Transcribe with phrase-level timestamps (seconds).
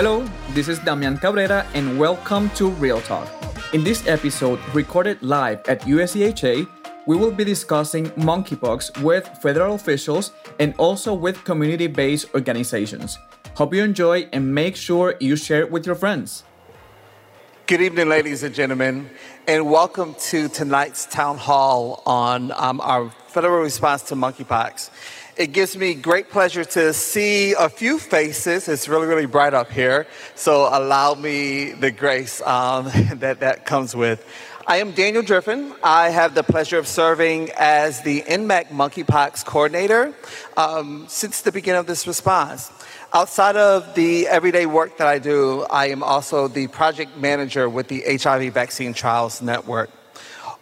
[0.00, 3.28] Hello, this is Damian Cabrera, and welcome to Real Talk.
[3.74, 6.66] In this episode, recorded live at USCHA,
[7.06, 13.18] we will be discussing monkeypox with federal officials and also with community based organizations.
[13.56, 16.44] Hope you enjoy and make sure you share it with your friends.
[17.66, 19.10] Good evening, ladies and gentlemen,
[19.46, 24.88] and welcome to tonight's town hall on um, our federal response to monkeypox.
[25.40, 28.68] It gives me great pleasure to see a few faces.
[28.68, 33.96] It's really, really bright up here, so allow me the grace um, that that comes
[33.96, 34.22] with.
[34.66, 35.72] I am Daniel Driffin.
[35.82, 40.12] I have the pleasure of serving as the NMAC monkeypox coordinator
[40.58, 42.70] um, since the beginning of this response.
[43.14, 47.88] Outside of the everyday work that I do, I am also the project manager with
[47.88, 49.88] the HIV Vaccine Trials Network.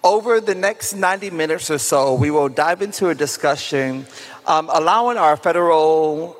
[0.05, 4.07] Over the next 90 minutes or so, we will dive into a discussion
[4.49, 6.37] um, allowing our federal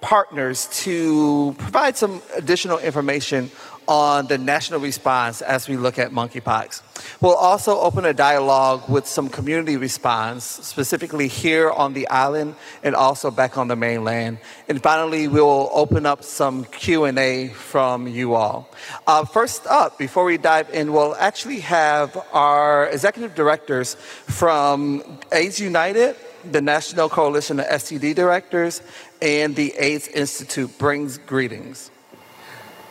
[0.00, 3.50] partners to provide some additional information
[3.88, 6.82] on the national response as we look at monkeypox.
[7.20, 12.94] We'll also open a dialogue with some community response, specifically here on the island and
[12.94, 14.38] also back on the mainland.
[14.68, 18.70] And finally, we'll open up some Q&A from you all.
[19.06, 25.02] Uh, first up, before we dive in, we'll actually have our executive directors from
[25.32, 26.16] AIDS United,
[26.50, 28.82] the National Coalition of STD Directors,
[29.22, 31.90] and the AIDS Institute brings greetings.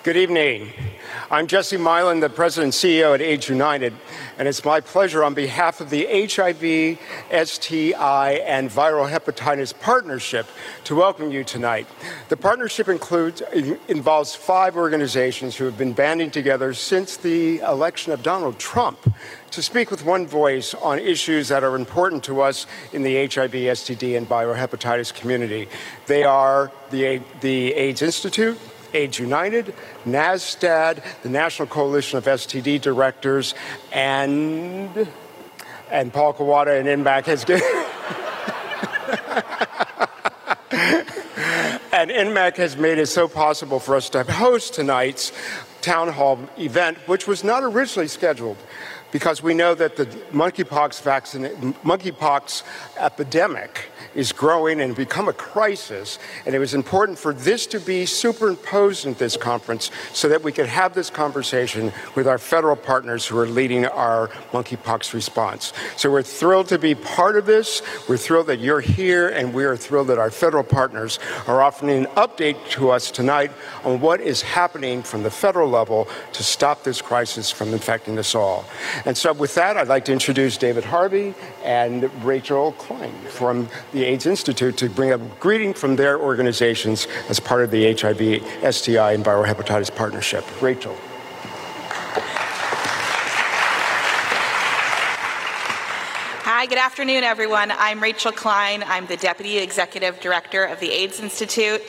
[0.04, 0.74] Good evening.
[1.32, 3.94] I'm Jesse Milan, the President and CEO at AIDS United,
[4.38, 7.00] and it's my pleasure on behalf of the HIV,
[7.48, 10.46] STI, and Viral Hepatitis Partnership
[10.84, 11.88] to welcome you tonight.
[12.28, 13.42] The partnership includes,
[13.88, 19.00] involves five organizations who have been banding together since the election of Donald Trump
[19.54, 23.52] to speak with one voice on issues that are important to us in the HIV,
[23.52, 25.70] STD, and viral hepatitis community.
[26.08, 28.60] They are the, the AIDS Institute,
[28.96, 33.54] AIDS United, NASTAD, the National Coalition of STD Directors,
[33.92, 35.08] and
[35.92, 37.44] and Paul Kawata and NMAC has
[41.94, 45.32] and NMAC has made it so possible for us to host tonight's
[45.82, 48.58] town hall event, which was not originally scheduled
[49.14, 51.46] because we know that the monkeypox vaccine,
[51.86, 52.64] monkeypox
[52.98, 56.20] epidemic is growing and become a crisis.
[56.46, 60.52] And it was important for this to be superimposed in this conference so that we
[60.52, 65.74] could have this conversation with our federal partners who are leading our monkeypox response.
[65.98, 67.82] So we're thrilled to be part of this.
[68.08, 72.06] We're thrilled that you're here, and we are thrilled that our federal partners are offering
[72.06, 73.52] an update to us tonight
[73.84, 78.36] on what is happening from the federal level to stop this crisis from infecting us
[78.36, 78.66] all.
[79.06, 84.03] And so, with that, I'd like to introduce David Harvey and Rachel Klein from the
[84.04, 88.74] the AIDS Institute to bring a greeting from their organizations as part of the HIV,
[88.76, 90.44] STI, and viral hepatitis partnership.
[90.62, 90.98] Rachel.
[96.64, 97.72] Hi, good afternoon, everyone.
[97.72, 98.86] I'm Rachel Klein.
[98.88, 101.82] I'm the Deputy Executive Director of the AIDS Institute.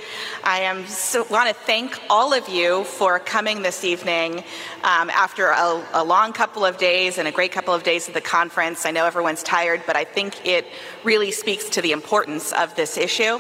[0.43, 4.39] I am so, want to thank all of you for coming this evening
[4.83, 8.15] um, after a, a long couple of days and a great couple of days at
[8.15, 8.85] the conference.
[8.85, 10.67] I know everyone's tired, but I think it
[11.05, 13.39] really speaks to the importance of this issue.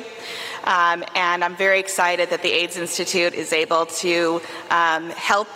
[0.62, 4.40] Um, and I'm very excited that the AIDS Institute is able to
[4.70, 5.48] um, help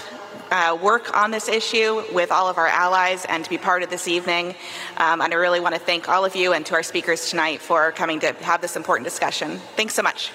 [0.50, 3.91] uh, work on this issue with all of our allies and to be part of
[3.91, 4.54] this evening.
[4.97, 7.60] Um, and I really want to thank all of you and to our speakers tonight
[7.60, 9.58] for coming to have this important discussion.
[9.76, 10.32] Thanks so much.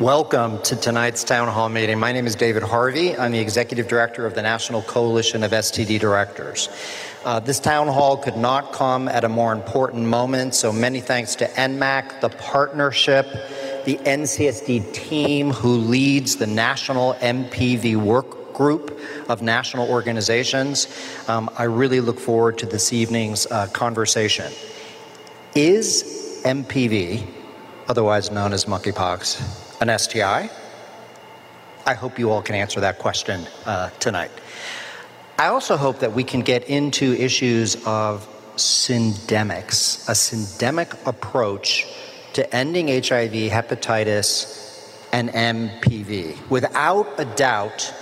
[0.00, 1.98] Welcome to tonight's town hall meeting.
[1.98, 3.16] My name is David Harvey.
[3.16, 6.68] I'm the executive director of the National Coalition of STD Directors.
[7.24, 11.34] Uh, this town hall could not come at a more important moment, so many thanks
[11.34, 13.26] to NMAC, the partnership,
[13.84, 20.86] the NCSD team who leads the national MPV work group of national organizations.
[21.28, 24.52] Um, I really look forward to this evening's uh, conversation.
[25.54, 27.26] Is MPV,
[27.88, 30.50] otherwise known as monkeypox, an STI?
[31.86, 34.30] I hope you all can answer that question uh, tonight.
[35.40, 38.26] I also hope that we can get into issues of
[38.56, 41.86] syndemics, a syndemic approach
[42.32, 46.50] to ending HIV, hepatitis, and MPV.
[46.50, 47.94] Without a doubt,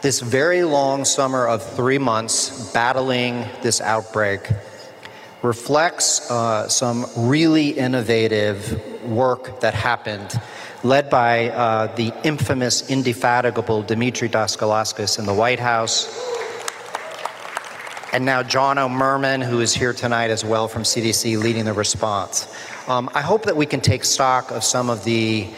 [0.00, 4.48] this very long summer of three months battling this outbreak
[5.42, 10.40] reflects uh, some really innovative work that happened,
[10.84, 16.36] led by uh, the infamous, indefatigable Dimitri Daskalakis in the White House
[18.12, 22.54] and now Jonathan Mermin, who is here tonight as well from CDC, leading the response.
[22.88, 25.48] Um, I hope that we can take stock of some of the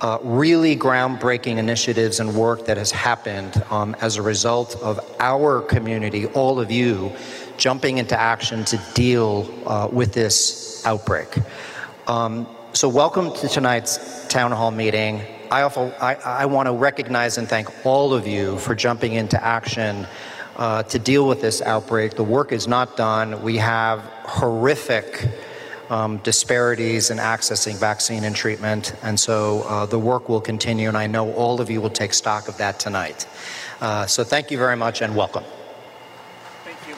[0.00, 5.62] uh, really groundbreaking initiatives and work that has happened um, as a result of our
[5.62, 7.12] community, all of you,
[7.56, 11.28] jumping into action to deal uh, with this outbreak.
[12.06, 15.22] Um, so, welcome to tonight's town hall meeting.
[15.50, 19.42] I, also, I, I want to recognize and thank all of you for jumping into
[19.42, 20.06] action
[20.56, 22.14] uh, to deal with this outbreak.
[22.14, 23.42] The work is not done.
[23.42, 25.28] We have horrific
[25.90, 30.96] um, disparities in accessing vaccine and treatment, and so uh, the work will continue, and
[30.96, 33.26] I know all of you will take stock of that tonight.
[33.80, 35.44] Uh, so thank you very much and welcome.
[36.64, 36.94] Thank you.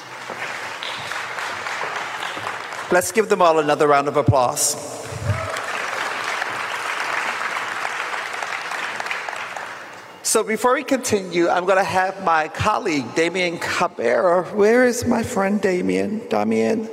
[2.95, 4.98] Let's give them all another round of applause.
[10.29, 14.45] So before we continue, I'm going to have my colleague, Damien Cabrera.
[14.55, 16.21] Where is my friend Damien?
[16.29, 16.87] Damien,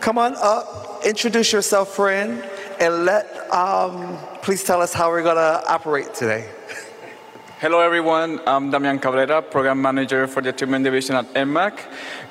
[0.00, 2.44] come on up, introduce yourself, friend,
[2.78, 6.50] and let, um, please tell us how we're going to operate today.
[7.60, 8.40] Hello, everyone.
[8.46, 11.78] I'm Damian Cabrera, Program Manager for the Treatment Division at NMAC.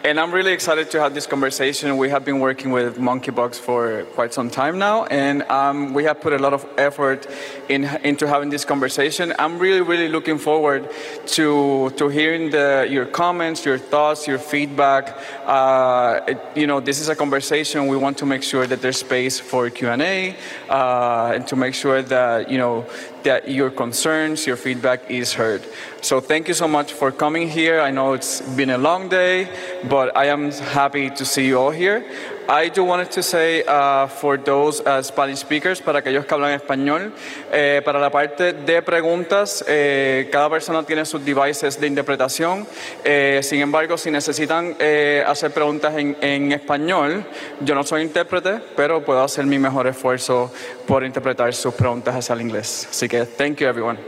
[0.03, 1.95] And I'm really excited to have this conversation.
[1.95, 6.19] We have been working with Monkeypox for quite some time now, and um, we have
[6.19, 7.27] put a lot of effort
[7.69, 9.31] in, into having this conversation.
[9.38, 10.89] I'm really, really looking forward
[11.27, 15.15] to, to hearing the, your comments, your thoughts, your feedback.
[15.45, 17.86] Uh, it, you know, this is a conversation.
[17.86, 20.36] We want to make sure that there's space for Q&A
[20.68, 22.88] uh, and to make sure that, you know,
[23.24, 25.63] that your concerns, your feedback is heard.
[26.01, 27.80] So thank you so much for coming here.
[27.80, 29.48] I know it's been a long day,
[29.92, 32.06] but I am happy to see you all here.
[32.48, 36.58] I do wanted to say uh, for those uh, Spanish speakers, para aquellos que hablan
[36.58, 37.12] español,
[37.52, 42.66] eh, para la parte de preguntas, eh, cada persona tiene sus devices de interpretación.
[43.04, 47.26] Eh, sin embargo, si necesitan eh, hacer preguntas en, en español,
[47.60, 50.54] yo no soy intérprete, pero puedo hacer mi mejor esfuerzo
[50.88, 52.88] por interpretar sus preguntas hacia el inglés.
[52.90, 54.00] Así que, thank you everyone.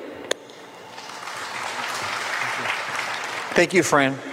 [3.53, 4.32] Thank you, friend.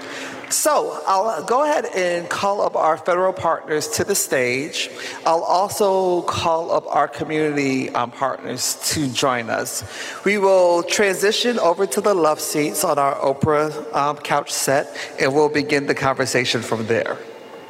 [0.51, 4.91] So I'll go ahead and call up our federal partners to the stage.
[5.25, 9.85] I'll also call up our community um, partners to join us.
[10.25, 15.33] We will transition over to the love seats on our Oprah um, couch set, and
[15.33, 17.17] we'll begin the conversation from there.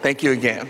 [0.01, 0.69] Thank you again.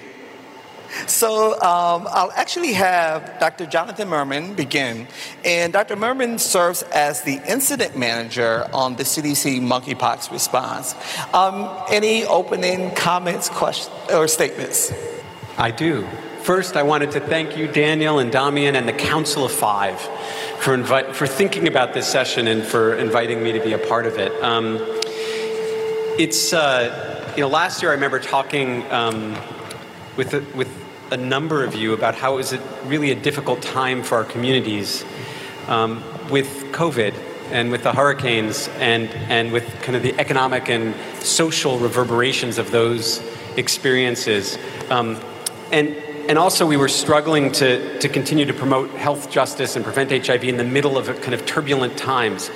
[1.06, 3.66] So um, I'll actually have Dr.
[3.66, 5.06] Jonathan Mermin begin.
[5.44, 5.96] And Dr.
[5.96, 10.94] Mermin serves as the incident manager on the CDC monkeypox response.
[11.34, 14.92] Um, any opening comments, questions, or statements?
[15.56, 16.06] I do.
[16.42, 20.00] First, I wanted to thank you, Daniel and Damian, and the Council of Five
[20.60, 20.82] for,
[21.12, 24.32] for thinking about this session and for inviting me to be a part of it.
[24.42, 24.78] Um,
[26.18, 29.36] it's, uh, you know, last year I remember talking um,
[30.16, 30.79] with, with
[31.10, 34.24] a number of you about how it was a, really a difficult time for our
[34.24, 35.04] communities
[35.66, 37.14] um, with COVID
[37.50, 42.70] and with the hurricanes and, and with kind of the economic and social reverberations of
[42.70, 43.20] those
[43.56, 44.56] experiences.
[44.88, 45.20] Um,
[45.72, 45.88] and,
[46.28, 50.44] and also, we were struggling to, to continue to promote health justice and prevent HIV
[50.44, 52.50] in the middle of kind of turbulent times.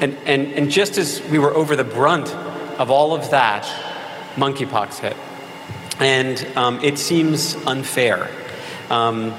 [0.00, 2.28] And, and, and just as we were over the brunt
[2.80, 3.64] of all of that,
[4.34, 5.16] monkeypox hit.
[6.00, 8.30] And um, it seems unfair.
[8.88, 9.34] Um,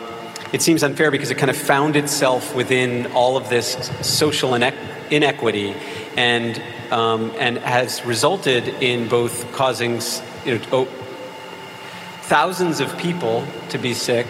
[0.53, 5.75] it seems unfair because it kind of found itself within all of this social inequity
[6.15, 10.01] and, um, and has resulted in both causing
[10.45, 10.85] you know, oh,
[12.21, 14.27] thousands of people to be sick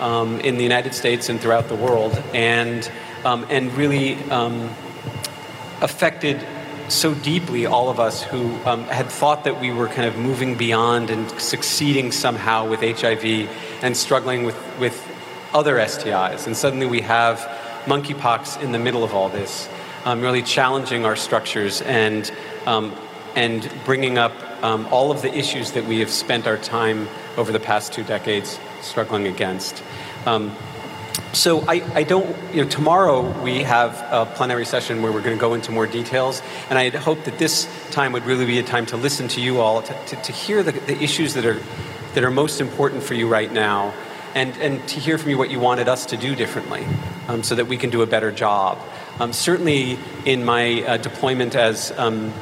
[0.00, 2.90] um, in the United States and throughout the world, and,
[3.24, 4.70] um, and really um,
[5.80, 6.44] affected
[6.88, 10.56] so deeply, all of us who um, had thought that we were kind of moving
[10.56, 13.24] beyond and succeeding somehow with HIV
[13.82, 15.06] and struggling with, with
[15.52, 16.46] other STIs.
[16.46, 17.38] And suddenly we have
[17.86, 19.68] monkeypox in the middle of all this,
[20.04, 22.30] um, really challenging our structures and,
[22.66, 22.94] um,
[23.34, 27.52] and bringing up um, all of the issues that we have spent our time over
[27.52, 29.82] the past two decades struggling against.
[31.34, 35.36] So I, I, don't, you know, tomorrow we have a plenary session where we're going
[35.36, 38.60] to go into more details, and I had hoped that this time would really be
[38.60, 41.44] a time to listen to you all, to, to, to hear the, the, issues that
[41.44, 41.60] are,
[42.14, 43.92] that are most important for you right now,
[44.36, 46.86] and, and to hear from you what you wanted us to do differently
[47.26, 48.78] um, so that we can do a better job.
[49.18, 52.32] Um, certainly in my uh, deployment as um,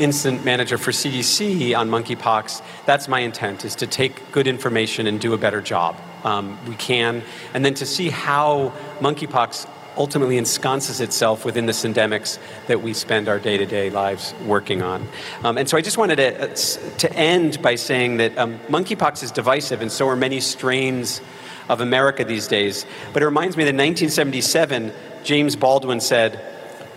[0.00, 5.20] incident manager for CDC on monkeypox, that's my intent, is to take good information and
[5.20, 7.22] do a better job um, we can,
[7.54, 13.28] and then to see how monkeypox ultimately ensconces itself within the syndemics that we spend
[13.28, 15.06] our day to day lives working on.
[15.42, 16.54] Um, and so I just wanted to, uh,
[16.98, 21.20] to end by saying that um, monkeypox is divisive, and so are many strains
[21.68, 22.86] of America these days.
[23.12, 24.92] But it reminds me that in 1977,
[25.24, 26.40] James Baldwin said,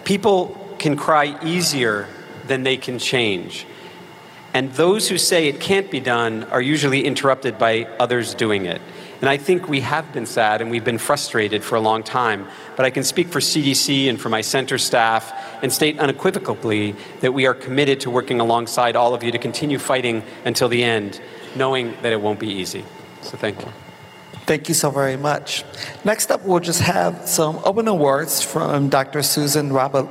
[0.03, 2.07] People can cry easier
[2.45, 3.65] than they can change.
[4.53, 8.81] And those who say it can't be done are usually interrupted by others doing it.
[9.21, 12.47] And I think we have been sad and we've been frustrated for a long time.
[12.75, 17.33] But I can speak for CDC and for my center staff and state unequivocally that
[17.33, 21.21] we are committed to working alongside all of you to continue fighting until the end,
[21.55, 22.83] knowing that it won't be easy.
[23.21, 23.71] So thank you.
[24.45, 25.63] Thank you so very much.
[26.03, 29.23] Next up, we'll just have some opening words from Dr.
[29.23, 30.09] Susan Robilotto.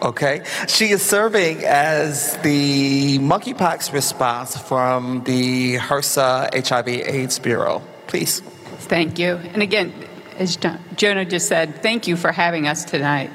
[0.00, 7.82] Okay, she is serving as the monkeypox response from the HRSA HIV/AIDS Bureau.
[8.06, 8.40] Please.
[8.40, 9.34] Thank you.
[9.52, 9.92] And again,
[10.38, 10.56] as
[10.94, 13.30] Jonah just said, thank you for having us tonight.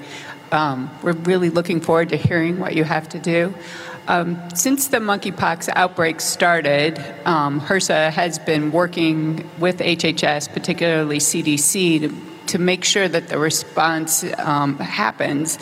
[0.53, 3.53] Um, we're really looking forward to hearing what you have to do.
[4.07, 12.01] Um, since the monkeypox outbreak started, um, HRSA has been working with HHS, particularly CDC,
[12.01, 12.15] to,
[12.47, 15.57] to make sure that the response um, happens.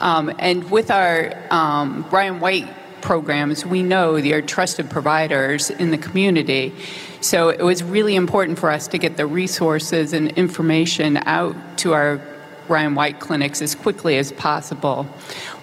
[0.00, 5.90] Um, and with our um, Ryan White programs, we know they are trusted providers in
[5.90, 6.74] the community.
[7.20, 11.94] So it was really important for us to get the resources and information out to
[11.94, 12.20] our
[12.68, 15.06] Ryan White clinics as quickly as possible.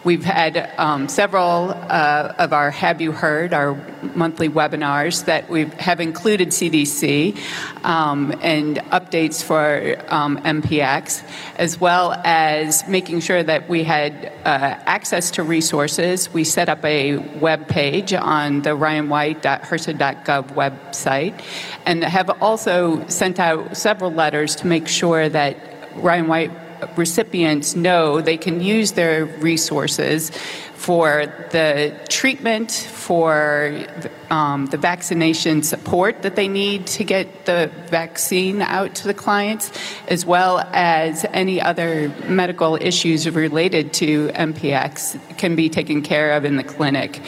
[0.03, 3.73] We've had um, several uh, of our Have You Heard, our
[4.13, 7.35] monthly webinars that we have included CDC
[7.83, 11.23] um, and updates for um, MPX,
[11.57, 16.31] as well as making sure that we had uh, access to resources.
[16.31, 21.41] We set up a web page on the ryanwhite.hrsa.gov website
[21.87, 25.57] and have also sent out several letters to make sure that
[25.95, 26.51] Ryan White
[26.95, 30.31] recipients know they can use their resources
[30.75, 33.85] for the treatment, for
[34.29, 39.71] um, the vaccination support that they need to get the vaccine out to the clients,
[40.09, 46.45] as well as any other medical issues related to MPX can be taken care of
[46.45, 47.19] in the clinic.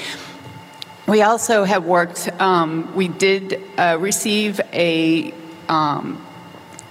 [1.07, 5.33] We also have worked, um, we did uh, receive a
[5.69, 6.26] um,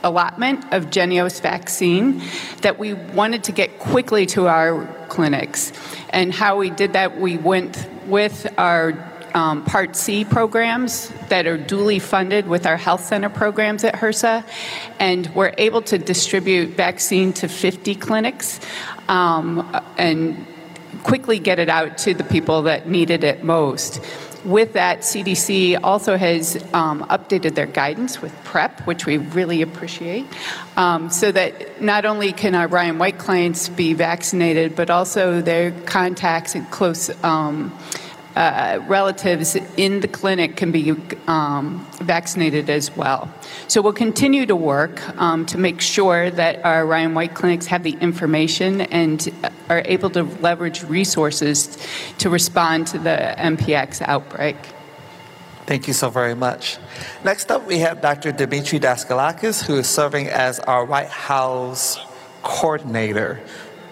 [0.07, 2.23] allotment of Jynneos vaccine
[2.63, 5.73] that we wanted to get quickly to our clinics.
[6.11, 11.59] And how we did that, we went with our um, Part C programs that are
[11.59, 14.45] duly funded with our health center programs at HRSA,
[14.99, 18.61] and we're able to distribute vaccine to 50 clinics
[19.09, 20.47] um, and
[21.03, 24.01] quickly get it out to the people that needed it most
[24.47, 30.27] with that, CDC also has um, updated their guidance with PrEP, which we really appreciate,
[30.77, 35.73] um, so that not only can our Ryan White clients be vaccinated, but also their
[35.73, 37.11] contacts and close.
[37.25, 37.77] Um,
[38.37, 40.95] uh, relatives in the clinic can be
[41.27, 43.33] um, vaccinated as well.
[43.67, 47.83] So we'll continue to work um, to make sure that our Ryan White clinics have
[47.83, 49.27] the information and
[49.71, 51.79] are able to leverage resources
[52.19, 54.57] to respond to the MPX outbreak.
[55.65, 56.79] Thank you so very much.
[57.25, 58.33] Next up, we have Dr.
[58.33, 61.99] Dimitri Daskalakis, who is serving as our White House
[62.43, 63.41] coordinator.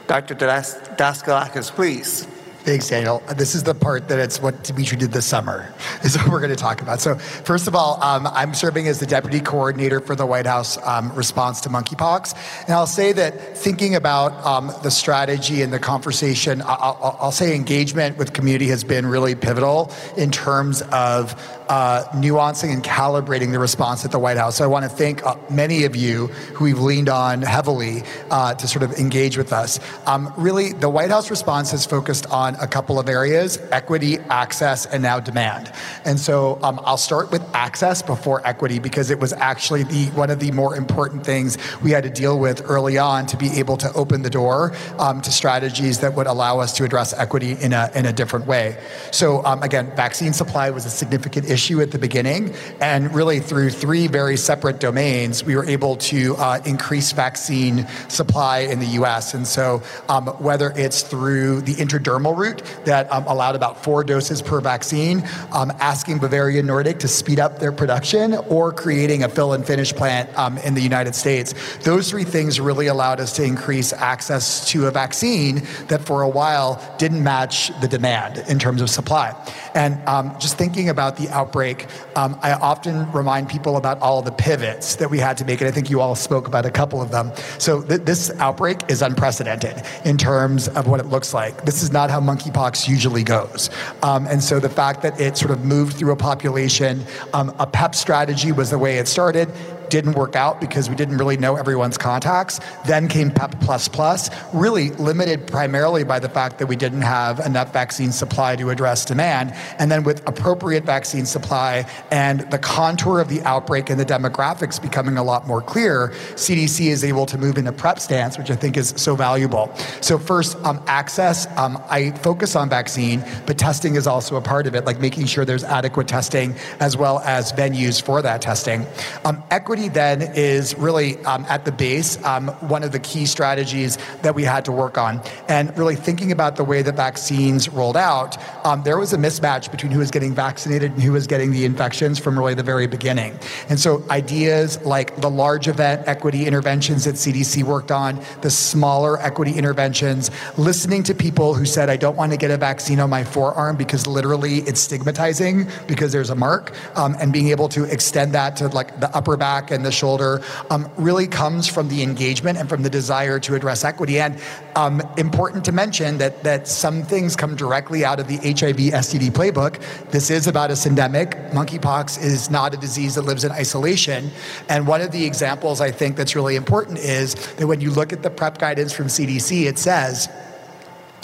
[0.07, 0.35] Dr.
[0.37, 2.29] Daskalakis, please.
[2.65, 3.23] Thanks, Daniel.
[3.37, 5.71] This is the part that it's what Dimitri did this summer,
[6.03, 6.99] is what we're going to talk about.
[6.99, 10.79] So, first of all, um, I'm serving as the deputy coordinator for the White House
[10.83, 12.35] um, response to monkeypox.
[12.65, 17.55] And I'll say that thinking about um, the strategy and the conversation, I'll, I'll, say
[17.55, 21.35] engagement with community has been really pivotal in terms of
[21.69, 24.57] uh, nuancing and calibrating the response at the White House.
[24.57, 28.55] So I want to thank uh, many of you who we've leaned on heavily uh,
[28.55, 29.81] to sort of engage with us.
[30.07, 34.87] Um, really, the White House response has focused on a couple of areas equity, access,
[34.87, 35.73] and now demand.
[36.05, 40.31] And so um, I'll start with access before equity because it was actually the one
[40.31, 43.77] of the more important things we had to deal with early on to be able
[43.79, 47.73] to open the door um, to strategies that would allow us to address equity in
[47.73, 48.77] a, in a different way.
[49.11, 52.55] So, um, again, vaccine supply was a significant issue at the beginning.
[52.81, 58.61] And really, through three very separate domains, we were able to uh, increase vaccine supply
[58.61, 59.35] in the US.
[59.35, 64.43] And so, um, whether it's through the intradermal route, that um, allowed about four doses
[64.43, 65.17] per vaccine,
[65.53, 69.93] um, asking Bavarian Nordic to speed up their production, or creating a fill and finish
[69.93, 71.55] plant um, in the United States.
[71.79, 76.29] Those three things really allowed us to increase access to a vaccine that for a
[76.29, 79.35] while didn't match the demand in terms of supply.
[79.75, 81.87] And um, just thinking about the outbreak,
[82.17, 85.69] um, I often remind people about all the pivots that we had to make, and
[85.69, 87.33] I think you all spoke about a couple of them.
[87.59, 91.65] So th- this outbreak is unprecedented in terms of what it looks like.
[91.65, 93.71] This is not how monkeypox usually goes.
[94.03, 97.67] Um, and so the fact that it sort of moved through a population, um, a
[97.67, 99.49] PEP strategy was the way it started
[99.95, 102.59] didn't work out because we didn't really know everyone's contacts.
[102.85, 107.39] Then came PEP plus plus, really limited primarily by the fact that we didn't have
[107.47, 109.55] enough vaccine supply to address demand.
[109.79, 114.83] And then with appropriate vaccine supply and the contour of the outbreak and the demographics
[114.83, 118.57] becoming a lot more clear, CDC is able to move into PrEP stance, which I
[118.57, 119.73] think is so valuable.
[120.01, 121.47] So first, um, access.
[121.57, 125.27] Um, I focus on vaccine, but testing is also a part of it, like making
[125.27, 128.85] sure there's adequate testing as well as venues for that testing.
[129.25, 133.27] Um, equity equity then is really um, at the base um, one of the key
[133.27, 135.21] strategies that we had to work on.
[135.49, 139.71] And really thinking about the way that vaccines rolled out, um, there was a mismatch
[139.71, 142.87] between who was getting vaccinated and who was getting the infections from really the very
[142.87, 143.39] beginning.
[143.69, 149.21] And so ideas like the large event equity interventions that CDC worked on, the smaller
[149.21, 153.11] equity interventions, listening to people who said, I don't want to get a vaccine on
[153.11, 157.85] my forearm because literally it's stigmatizing because there's a mark, um, and being able to
[157.85, 161.89] extend that to like the upper back back and the shoulder um, really comes from
[161.89, 164.19] the engagement and from the desire to address equity.
[164.19, 164.39] And
[164.77, 169.31] um, important to mention that, that some things come directly out of the HIV STD
[169.31, 169.81] playbook.
[170.11, 171.51] This is about a syndemic.
[171.53, 174.31] Monkeypox is not a disease that lives in isolation.
[174.69, 178.13] And one of the examples I think that's really important is that when you look
[178.13, 180.29] at the PrEP guidance from CDC, it says,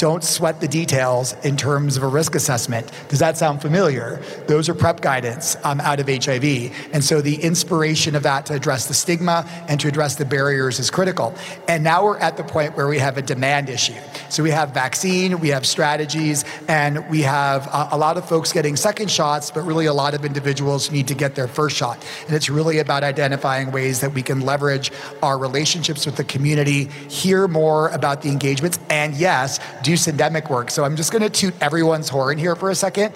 [0.01, 2.91] don't sweat the details in terms of a risk assessment.
[3.11, 4.23] Does that sound familiar?
[4.47, 6.73] Those are PrEP guidance um, out of HIV.
[6.95, 10.79] And so the inspiration of that to address the stigma and to address the barriers
[10.79, 11.35] is critical.
[11.69, 14.01] And now we're at the point where we have a demand issue.
[14.31, 18.55] So we have vaccine, we have strategies, and we have uh, a lot of folks
[18.55, 22.03] getting second shots, but really a lot of individuals need to get their first shot.
[22.27, 24.93] And it's really about identifying ways that we can leverage
[25.23, 30.49] our relationships with the community, hear more about the engagements, and yes, do do syndemic
[30.49, 30.71] work.
[30.71, 33.15] So I'm just going to toot everyone's horn here for a second.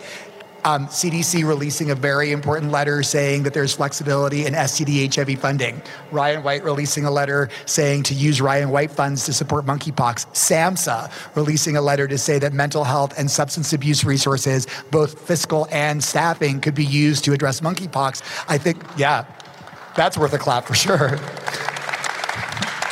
[0.67, 5.83] Um, CDC releasing a very important letter saying that there's flexibility in STD HIV funding.
[6.11, 10.27] Ryan White releasing a letter saying to use Ryan White funds to support monkeypox.
[10.33, 15.69] SAMHSA releasing a letter to say that mental health and substance abuse resources, both fiscal
[15.71, 18.23] and staffing, could be used to address monkeypox.
[18.49, 19.27] I think, yeah,
[19.95, 21.11] that's worth a clap for sure.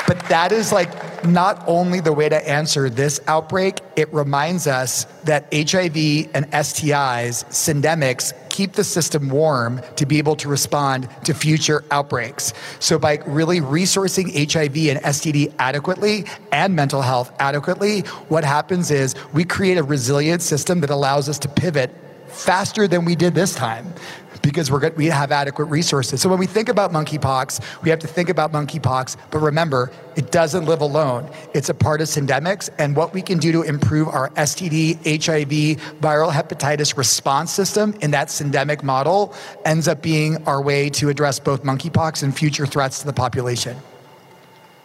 [0.06, 0.90] But that is like
[1.24, 5.96] not only the way to answer this outbreak, it reminds us that HIV
[6.34, 12.52] and STIs, syndemics, keep the system warm to be able to respond to future outbreaks.
[12.80, 19.14] So, by really resourcing HIV and STD adequately and mental health adequately, what happens is
[19.32, 21.90] we create a resilient system that allows us to pivot
[22.28, 23.92] faster than we did this time
[24.42, 26.20] because we're we have adequate resources.
[26.20, 30.30] So when we think about monkeypox, we have to think about monkeypox, but remember, it
[30.30, 31.30] doesn't live alone.
[31.54, 36.00] It's a part of syndemics, and what we can do to improve our STD, HIV,
[36.00, 41.38] viral hepatitis response system in that syndemic model ends up being our way to address
[41.38, 43.76] both monkeypox and future threats to the population.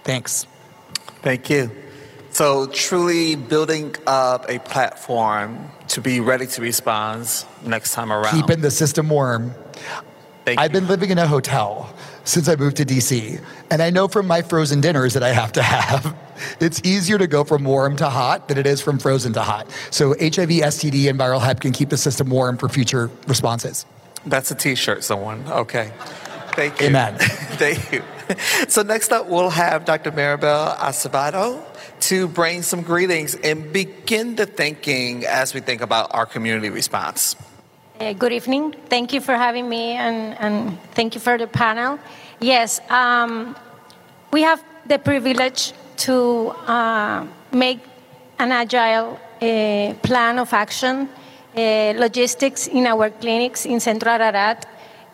[0.04, 0.48] Thanks.
[1.22, 1.72] Thank you.
[2.38, 8.40] So, truly building up a platform to be ready to respond next time around.
[8.40, 9.56] Keeping the system warm.
[10.46, 10.82] Thank I've you.
[10.82, 11.92] been living in a hotel
[12.26, 15.52] since I moved to DC, and I know from my frozen dinners that I have
[15.54, 16.16] to have.
[16.60, 19.72] It's easier to go from warm to hot than it is from frozen to hot.
[19.90, 23.88] So HIV, STD, and viral hep can keep the system warm for future responses.
[24.28, 25.44] That's a T-shirt, someone.
[25.48, 25.92] Okay.
[26.52, 26.88] Thank you.
[26.88, 27.18] Amen.
[27.58, 28.04] Thank you.
[28.68, 30.12] So next up, we'll have Dr.
[30.12, 31.64] Maribel Acevedo
[32.00, 37.36] to bring some greetings and begin the thinking as we think about our community response.
[38.00, 38.74] Uh, good evening.
[38.90, 42.00] Thank you for having me and, and thank you for the panel.
[42.40, 43.56] Yes, um,
[44.32, 47.80] we have the privilege to uh, make
[48.38, 51.10] an agile uh, plan of action,
[51.56, 54.66] uh, logistics in our clinics in Centro Ararat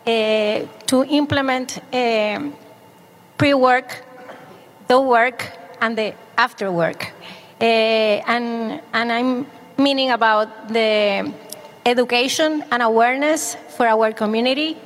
[0.06, 2.54] uh, to implement um,
[3.38, 4.04] pre work,
[4.88, 7.12] the work, and the after work.
[7.60, 9.46] Uh, and, and I'm
[9.78, 11.32] meaning about the
[11.86, 14.76] education and awareness for our community,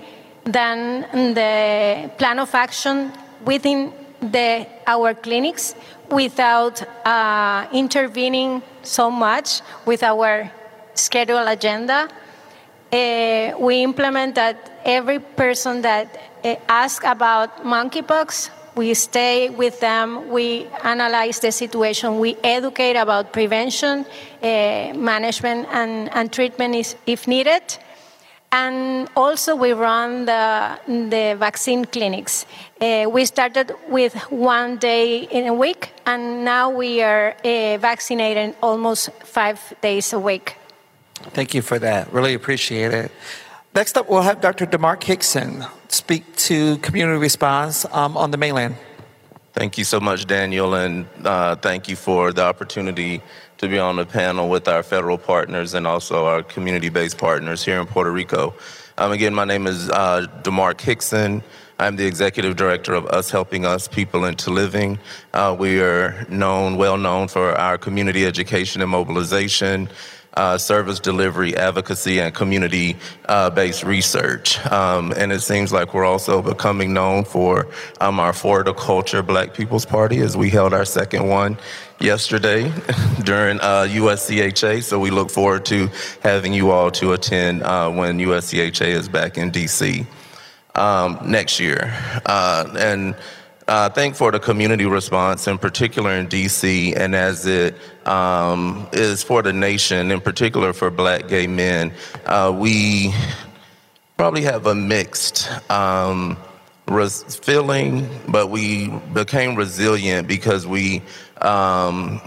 [0.44, 1.02] then
[1.34, 3.12] the plan of action
[3.44, 5.74] within the, our clinics
[6.10, 10.50] without uh, intervening so much with our
[10.94, 12.08] schedule agenda.
[12.90, 20.30] Uh, we implement that every person that uh, asks about monkeypox, we stay with them,
[20.30, 24.06] we analyze the situation, we educate about prevention,
[24.42, 27.62] uh, management, and, and treatment is, if needed.
[28.52, 32.46] And also, we run the, the vaccine clinics.
[32.80, 38.54] Uh, we started with one day in a week, and now we are uh, vaccinating
[38.62, 40.56] almost five days a week.
[41.34, 42.12] Thank you for that.
[42.12, 43.10] Really appreciate it.
[43.78, 44.66] Next up, we'll have Dr.
[44.66, 48.74] DeMark Hickson speak to community response um, on the mainland.
[49.52, 53.22] Thank you so much, Daniel, and uh, thank you for the opportunity
[53.58, 57.80] to be on the panel with our federal partners and also our community-based partners here
[57.80, 58.52] in Puerto Rico.
[58.98, 61.44] Um, again, my name is uh, DeMark Hickson.
[61.78, 64.98] I'm the executive director of Us Helping Us People into Living.
[65.32, 69.88] Uh, we are known, well known for our community education and mobilization
[70.34, 72.96] uh, service delivery, advocacy, and community
[73.28, 74.64] uh, based research.
[74.66, 77.68] Um, and it seems like we're also becoming known for
[78.00, 81.58] um, our Florida Culture Black People's Party as we held our second one
[82.00, 82.62] yesterday
[83.24, 84.82] during uh, USCHA.
[84.82, 85.90] So we look forward to
[86.22, 90.06] having you all to attend uh, when USCHA is back in DC
[90.74, 91.92] um, next year.
[92.24, 93.16] Uh, and
[93.68, 97.76] uh, thank for the community response, in particular in DC, and as it
[98.06, 101.92] um, is for the nation, in particular for black gay men.
[102.24, 103.12] Uh, we
[104.16, 106.38] probably have a mixed um,
[106.86, 111.02] res- feeling, but we became resilient because we
[111.42, 112.20] um,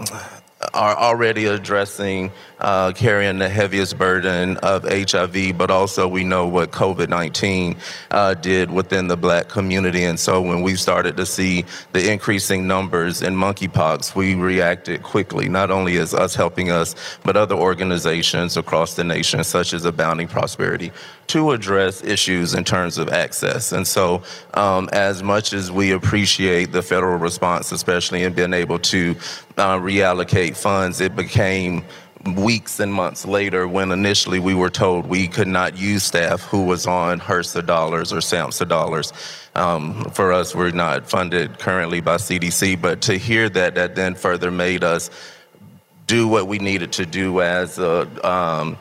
[0.74, 2.30] are already addressing
[2.62, 7.76] uh, carrying the heaviest burden of HIV, but also we know what COVID 19
[8.12, 10.04] uh, did within the black community.
[10.04, 15.48] And so when we started to see the increasing numbers in monkeypox, we reacted quickly,
[15.48, 16.94] not only as us helping us,
[17.24, 20.92] but other organizations across the nation, such as Abounding Prosperity,
[21.28, 23.72] to address issues in terms of access.
[23.72, 24.22] And so,
[24.54, 29.16] um, as much as we appreciate the federal response, especially in being able to
[29.56, 31.84] uh, reallocate funds, it became
[32.24, 36.64] weeks and months later when initially we were told we could not use staff who
[36.64, 39.12] was on HRSA dollars or SAMHSA dollars.
[39.54, 44.14] Um, for us, we're not funded currently by CDC, but to hear that, that then
[44.14, 45.10] further made us
[46.06, 48.78] do what we needed to do as a um,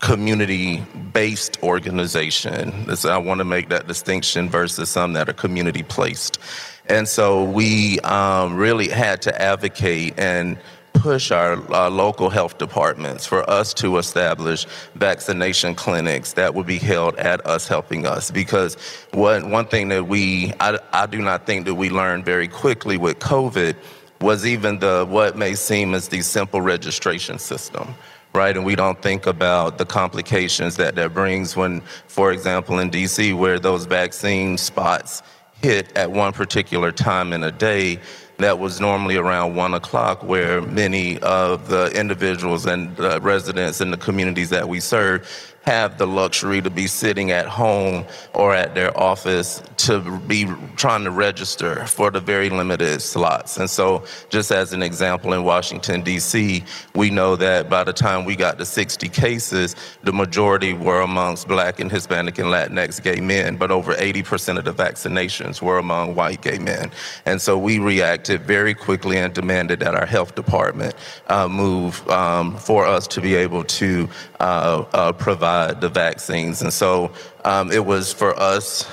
[0.00, 0.80] community
[1.12, 2.94] based organization.
[2.96, 6.38] So I want to make that distinction versus some that are community placed.
[6.86, 10.58] And so we um, really had to advocate and
[10.94, 11.56] push our
[11.90, 17.68] local health departments for us to establish vaccination clinics that would be held at us
[17.68, 18.76] helping us because
[19.12, 22.96] one, one thing that we I, I do not think that we learned very quickly
[22.96, 23.76] with covid
[24.20, 27.94] was even the what may seem as the simple registration system
[28.34, 28.56] right?
[28.56, 33.32] And we don't think about the complications that that brings when, for example, in DC,
[33.38, 35.22] where those vaccine spots
[35.62, 38.00] hit at one particular time in a day,
[38.38, 43.90] that was normally around one o'clock, where many of the individuals and uh, residents in
[43.90, 48.74] the communities that we serve have the luxury to be sitting at home or at
[48.74, 50.46] their office to be
[50.76, 53.56] trying to register for the very limited slots.
[53.56, 56.62] And so, just as an example, in Washington, D.C.,
[56.94, 61.48] we know that by the time we got to 60 cases, the majority were amongst
[61.48, 66.14] Black and Hispanic and Latinx gay men, but over 80% of the vaccinations were among
[66.14, 66.90] white gay men.
[67.24, 70.94] And so, we reacted very quickly and demanded that our health department
[71.28, 74.08] uh, move um, for us to be able to
[74.40, 76.62] uh, uh, provide the vaccines.
[76.62, 77.10] And so
[77.44, 78.88] um, it was for us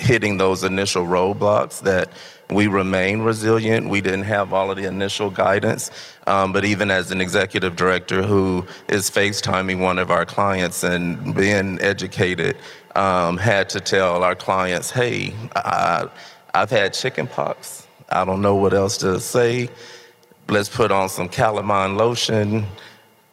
[0.00, 2.10] hitting those initial roadblocks that
[2.50, 3.88] we remain resilient.
[3.88, 5.90] We didn't have all of the initial guidance,
[6.26, 11.34] um, but even as an executive director who is FaceTiming one of our clients and
[11.34, 12.56] being educated,
[12.94, 16.08] um, had to tell our clients, hey, I,
[16.54, 17.86] I've had chickenpox.
[18.08, 19.68] I don't know what else to say.
[20.48, 22.66] Let's put on some calamine lotion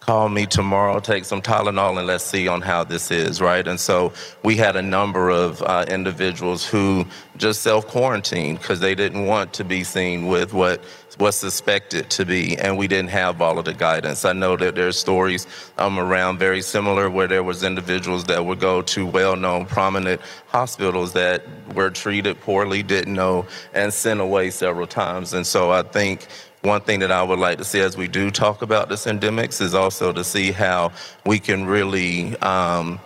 [0.05, 3.67] call me tomorrow, take some Tylenol, and let's see on how this is, right?
[3.67, 4.13] And so
[4.43, 9.51] we had a number of uh, individuals who just self quarantined because they didn't want
[9.53, 10.83] to be seen with what
[11.17, 14.25] was suspected to be, and we didn't have all of the guidance.
[14.25, 15.47] I know that there's stories
[15.79, 21.13] um, around very similar where there was individuals that would go to well-known, prominent hospitals
[21.13, 25.33] that were treated poorly, didn't know, and sent away several times.
[25.33, 26.27] And so I think
[26.65, 29.61] one thing that I would like to see as we do talk about this endemics
[29.61, 30.91] is also to see how
[31.25, 32.99] we can really um,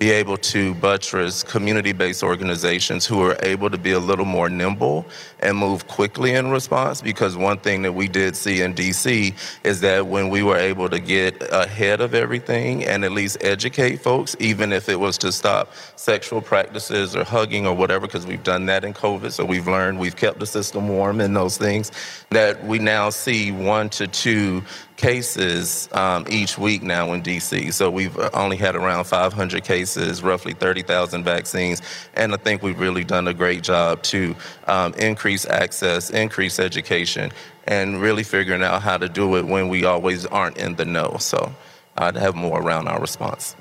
[0.00, 4.48] be able to buttress community based organizations who are able to be a little more
[4.48, 5.04] nimble
[5.40, 7.02] and move quickly in response.
[7.02, 10.88] Because one thing that we did see in DC is that when we were able
[10.88, 15.30] to get ahead of everything and at least educate folks, even if it was to
[15.30, 19.30] stop sexual practices or hugging or whatever, because we've done that in COVID.
[19.32, 21.92] So we've learned, we've kept the system warm in those things,
[22.30, 24.62] that we now see one to two
[25.00, 27.72] cases um, each week now in DC.
[27.72, 31.80] So we've only had around 500 cases, roughly 30,000 vaccines,
[32.14, 34.36] and I think we've really done a great job to
[34.66, 37.32] um, increase access, increase education,
[37.66, 41.16] and really figuring out how to do it when we always aren't in the know.
[41.18, 41.50] So
[41.96, 43.56] I'd have more around our response.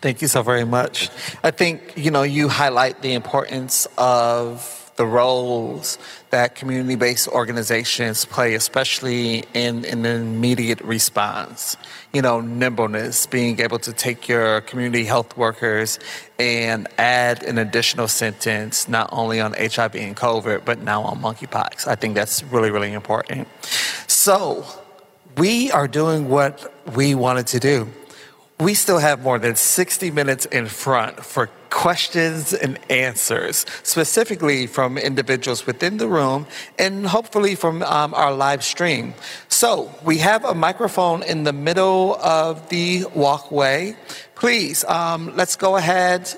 [0.00, 1.10] Thank you so very much.
[1.44, 5.98] I think, you know, you highlight the importance of the roles
[6.30, 11.76] that community based organizations play, especially in, in an immediate response.
[12.12, 15.98] You know, nimbleness, being able to take your community health workers
[16.38, 21.86] and add an additional sentence, not only on HIV and COVID, but now on monkeypox.
[21.86, 23.48] I think that's really, really important.
[24.06, 24.64] So,
[25.38, 27.88] we are doing what we wanted to do.
[28.62, 34.96] We still have more than 60 minutes in front for questions and answers, specifically from
[34.96, 36.46] individuals within the room
[36.78, 39.14] and hopefully from um, our live stream.
[39.48, 43.96] So we have a microphone in the middle of the walkway.
[44.36, 46.32] Please, um, let's go ahead.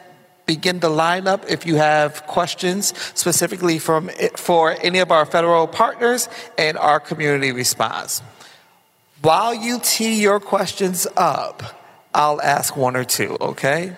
[0.46, 6.30] Begin the lineup if you have questions specifically from for any of our federal partners
[6.56, 8.22] and our community response.
[9.20, 11.83] While you tee your questions up,
[12.14, 13.96] I'll ask one or two, okay?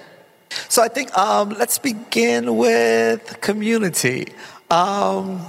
[0.69, 4.29] So I think um, let's begin with community.
[4.71, 5.47] Um,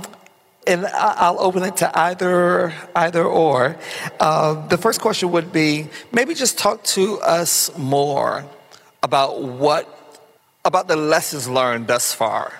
[0.67, 3.77] and I'll open it to either either or.
[4.19, 8.45] Uh, the first question would be maybe just talk to us more
[9.01, 9.87] about what
[10.65, 12.59] about the lessons learned thus far.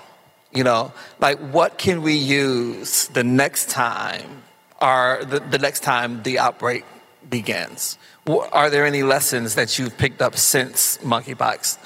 [0.54, 4.44] You know, like what can we use the next time,
[4.82, 6.86] or the, the next time the outbreak
[7.30, 7.98] begins?
[8.28, 11.78] Are there any lessons that you've picked up since monkeypox?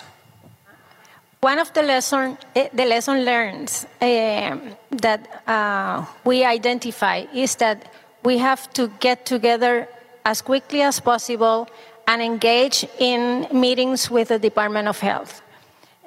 [1.41, 3.69] One of the lesson, eh, the lesson learned
[4.01, 4.57] uh,
[4.91, 7.91] that uh, we identify is that
[8.23, 9.87] we have to get together
[10.25, 11.67] as quickly as possible
[12.07, 15.41] and engage in meetings with the Department of Health.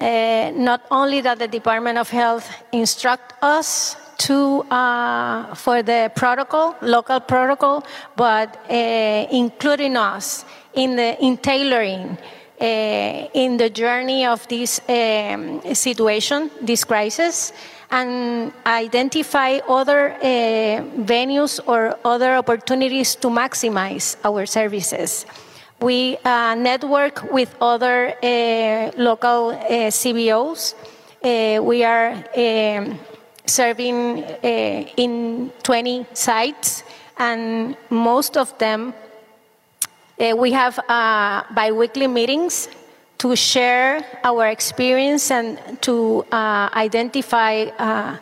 [0.01, 6.77] Uh, not only that the Department of Health instruct us to uh, for the protocol,
[6.81, 7.85] local protocol,
[8.17, 12.19] but uh, including us in the in tailoring
[12.61, 17.53] uh, in the journey of this um, situation, this crisis,
[17.91, 25.27] and identify other uh, venues or other opportunities to maximize our services.
[25.81, 30.75] We uh, network with other uh, local uh, CBOs.
[31.23, 32.99] Uh, we are um,
[33.47, 34.19] serving
[34.97, 36.85] in 20 sites,
[37.19, 38.95] and most of them
[40.21, 42.69] uh, we have uh, biweekly meetings
[43.19, 48.17] to share our experience and to uh, identify uh,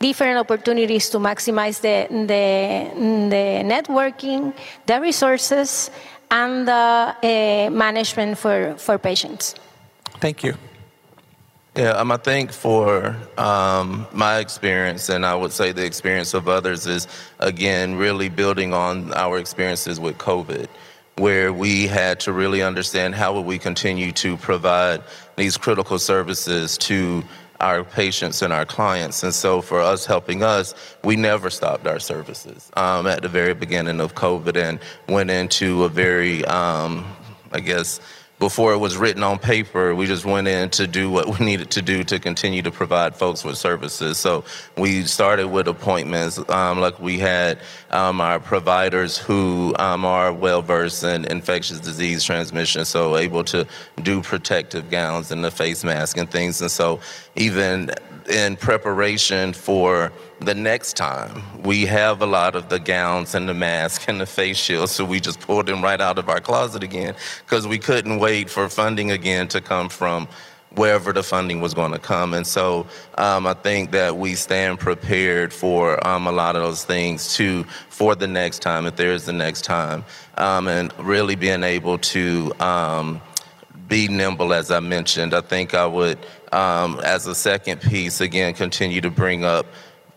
[0.00, 4.54] different opportunities to maximize the, the, the networking,
[4.86, 5.90] the resources,
[6.30, 9.54] and the uh, management for, for patients.
[10.18, 10.54] Thank you.
[11.74, 16.46] Yeah, um, I think for um, my experience, and I would say the experience of
[16.46, 17.08] others, is
[17.38, 20.68] again really building on our experiences with COVID
[21.16, 25.02] where we had to really understand how would we continue to provide
[25.36, 27.22] these critical services to
[27.60, 29.22] our patients and our clients.
[29.22, 33.54] And so for us helping us, we never stopped our services um, at the very
[33.54, 37.04] beginning of COVID and went into a very, um,
[37.52, 38.00] I guess,
[38.42, 41.70] before it was written on paper, we just went in to do what we needed
[41.70, 44.18] to do to continue to provide folks with services.
[44.18, 44.42] So
[44.76, 47.60] we started with appointments, um, like we had
[47.92, 53.64] um, our providers who um, are well versed in infectious disease transmission, so able to
[54.02, 56.60] do protective gowns and the face mask and things.
[56.60, 56.98] And so
[57.36, 57.92] even
[58.28, 61.42] in preparation for the next time.
[61.62, 65.04] We have a lot of the gowns and the mask and the face shields so
[65.04, 68.68] we just pulled them right out of our closet again because we couldn't wait for
[68.68, 70.28] funding again to come from
[70.74, 72.32] wherever the funding was going to come.
[72.34, 72.86] And so
[73.18, 77.64] um, i think that we stand prepared for um, a lot of those things too
[77.88, 80.04] for the next time if there is the next time.
[80.38, 83.20] Um, and really being able to um,
[83.88, 86.18] be nimble as i mentioned i think i would
[86.52, 89.66] um, as a second piece again continue to bring up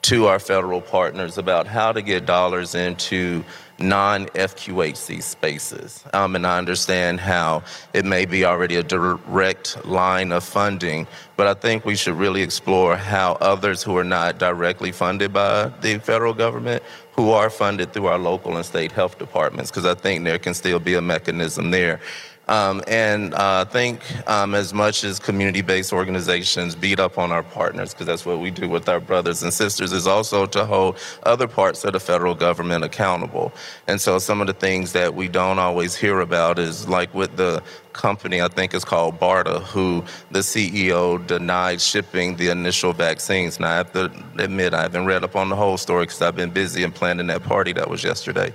[0.05, 3.43] to our federal partners about how to get dollars into
[3.79, 6.03] non FQHC spaces.
[6.13, 11.47] Um, and I understand how it may be already a direct line of funding, but
[11.47, 15.97] I think we should really explore how others who are not directly funded by the
[15.97, 20.23] federal government who are funded through our local and state health departments, because I think
[20.23, 21.99] there can still be a mechanism there
[22.47, 27.43] um, and uh, I think um, as much as community-based organizations beat up on our
[27.43, 30.97] partners, because that's what we do with our brothers and sisters, is also to hold
[31.23, 33.51] other parts of the federal government accountable.
[33.87, 37.35] And so some of the things that we don't always hear about is like with
[37.35, 43.59] the company, I think it's called BARDA, who the CEO denied shipping the initial vaccines.
[43.59, 46.35] Now, I have to admit, I haven't read up on the whole story because I've
[46.35, 48.53] been busy and planning that party that was yesterday.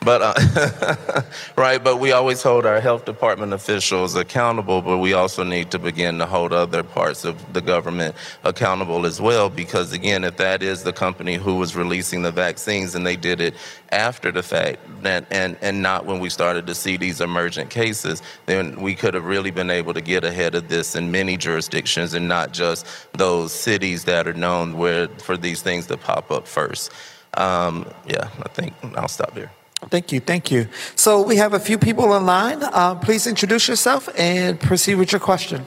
[0.00, 1.22] But uh,
[1.56, 5.78] right, but we always hold our health department officials accountable, but we also need to
[5.78, 9.50] begin to hold other parts of the government accountable as well.
[9.50, 13.40] Because again, if that is the company who was releasing the vaccines and they did
[13.40, 13.54] it
[13.90, 18.22] after the fact, that, and and not when we started to see these emergent cases,
[18.46, 22.14] then we could have really been able to get ahead of this in many jurisdictions
[22.14, 26.46] and not just those cities that are known where for these things to pop up
[26.46, 26.92] first.
[27.34, 29.50] Um, yeah, I think I'll stop there.
[29.86, 30.68] Thank you, thank you.
[30.96, 32.62] So we have a few people online.
[32.62, 35.64] Uh, please introduce yourself and proceed with your question.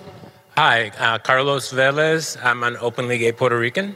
[0.58, 2.38] Hi, uh, Carlos Velez.
[2.44, 3.96] I'm an openly gay Puerto Rican.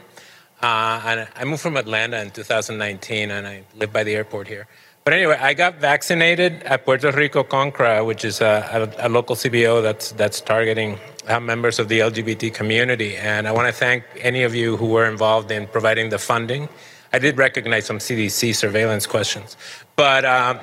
[0.62, 4.66] Uh, and I moved from Atlanta in 2019, and I live by the airport here.
[5.04, 9.36] But anyway, I got vaccinated at Puerto Rico CONCRA, which is a, a, a local
[9.36, 10.98] CBO that's that's targeting
[11.28, 13.16] uh, members of the LGBT community.
[13.16, 16.68] And I want to thank any of you who were involved in providing the funding.
[17.12, 19.56] I did recognize some CDC surveillance questions,
[19.96, 20.58] but um,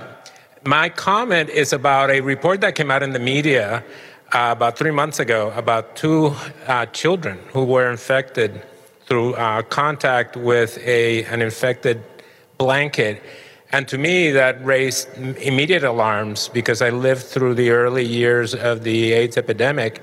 [0.65, 3.83] my comment is about a report that came out in the media
[4.33, 6.33] uh, about three months ago about two
[6.67, 8.63] uh, children who were infected
[9.05, 12.01] through uh, contact with a, an infected
[12.57, 13.21] blanket.
[13.71, 18.83] And to me, that raised immediate alarms because I lived through the early years of
[18.83, 20.01] the AIDS epidemic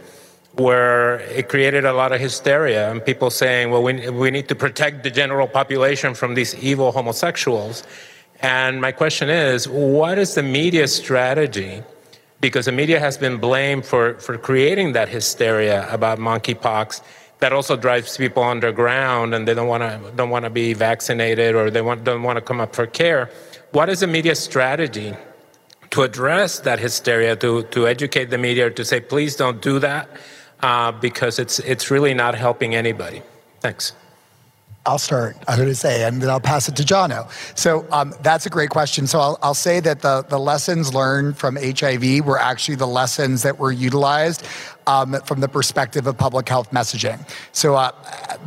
[0.55, 4.55] where it created a lot of hysteria and people saying, well, we, we need to
[4.55, 7.85] protect the general population from these evil homosexuals.
[8.41, 11.83] And my question is, what is the media strategy?
[12.41, 17.03] Because the media has been blamed for, for creating that hysteria about monkeypox
[17.41, 21.55] that also drives people underground and they don't want to don't want to be vaccinated
[21.55, 23.31] or they want, don't want to come up for care.
[23.73, 25.15] What is the media strategy
[25.91, 30.09] to address that hysteria, to, to educate the media, to say, please don't do that,
[30.63, 33.23] uh, because it's, it's really not helping anybody?
[33.61, 33.93] Thanks.
[34.87, 35.37] I'll start.
[35.47, 37.31] I'm going to say, and then I'll pass it to Jono.
[37.57, 39.07] So um, that's a great question.
[39.07, 43.43] So I'll, I'll say that the, the lessons learned from HIV were actually the lessons
[43.43, 44.47] that were utilized
[44.91, 47.19] um, from the perspective of public health messaging.
[47.53, 47.93] So, uh,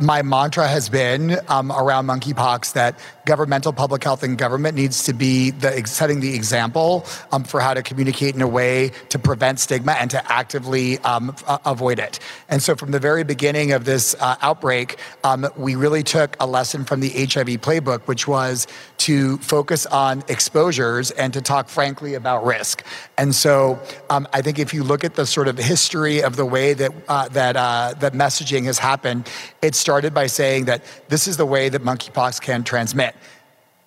[0.00, 5.14] my mantra has been um, around monkeypox that governmental public health and government needs to
[5.14, 9.58] be the, setting the example um, for how to communicate in a way to prevent
[9.58, 12.18] stigma and to actively um, avoid it.
[12.50, 16.46] And so, from the very beginning of this uh, outbreak, um, we really took a
[16.46, 18.66] lesson from the HIV playbook, which was
[18.98, 22.84] to focus on exposures and to talk frankly about risk.
[23.16, 23.80] And so,
[24.10, 26.92] um, I think if you look at the sort of history of the way that
[27.08, 29.30] uh, that uh, that messaging has happened,
[29.62, 33.14] it started by saying that this is the way that monkeypox can transmit.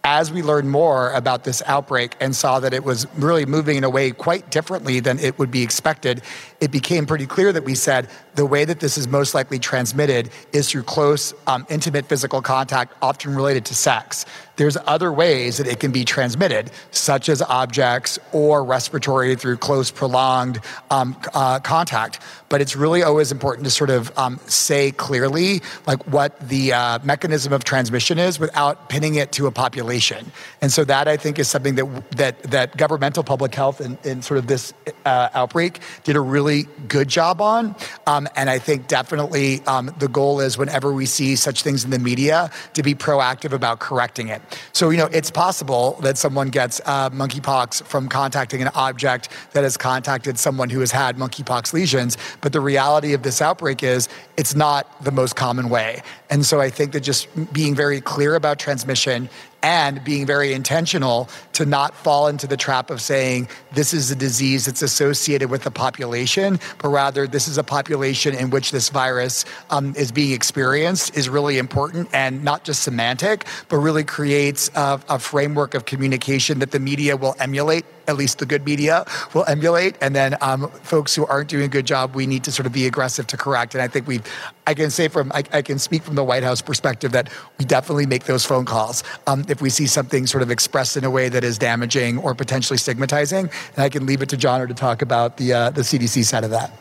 [0.04, 3.84] As we learned more about this outbreak and saw that it was really moving in
[3.84, 6.22] a way quite differently than it would be expected,
[6.60, 10.30] it became pretty clear that we said the way that this is most likely transmitted
[10.54, 14.26] is through close, um, intimate physical contact, often related to sex.
[14.56, 19.92] There's other ways that it can be transmitted, such as objects or respiratory through close,
[19.92, 22.22] prolonged um, uh, contact.
[22.50, 27.00] But it's really always important to sort of um, say clearly like what the uh,
[27.04, 30.32] mechanism of transmission is without pinning it to a population.
[30.62, 34.22] And so that I think is something that that that governmental public health in, in
[34.22, 34.74] sort of this
[35.06, 36.47] uh, outbreak did a really
[36.88, 37.76] good job on.
[38.06, 41.92] Um, and I think definitely um, the goal is whenever we see such things in
[41.92, 44.42] the media to be proactive about correcting it.
[44.74, 49.64] So you know it's possible that someone gets uh, monkeypox from contacting an object that
[49.64, 54.08] has contacted someone who has had monkeypox lesions but the reality of this outbreak is
[54.38, 56.02] it's not the most common way.
[56.30, 59.30] And so I think that just being very clear about transmission
[59.64, 64.16] and being very intentional to not fall into the trap of saying this is a
[64.16, 68.90] disease that's associated with the population, but rather this is a population in which this
[68.90, 74.70] virus um, is being experienced is really important and not just semantic, but really creates
[74.76, 79.06] a, a framework of communication that the media will emulate at least the good media
[79.34, 79.96] will emulate.
[80.02, 82.74] And then um, folks who aren't doing a good job, we need to sort of
[82.74, 83.76] be aggressive to correct.
[83.76, 84.22] And I think we,
[84.66, 87.66] I can say from, I, I, can speak from the White House perspective that we
[87.66, 91.10] definitely make those phone calls um, if we see something sort of expressed in a
[91.10, 93.50] way that is damaging or potentially stigmatizing.
[93.76, 96.44] And I can leave it to Jono to talk about the uh, the CDC side
[96.44, 96.72] of that.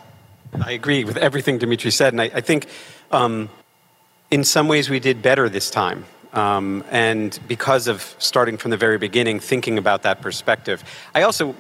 [0.63, 2.67] I agree with everything Demetre said, and I, I think
[3.11, 3.49] um,
[4.31, 6.05] in some ways we did better this time.
[6.37, 10.85] Um, and because of starting from the very beginning, thinking about that perspective.
[11.15, 11.57] I also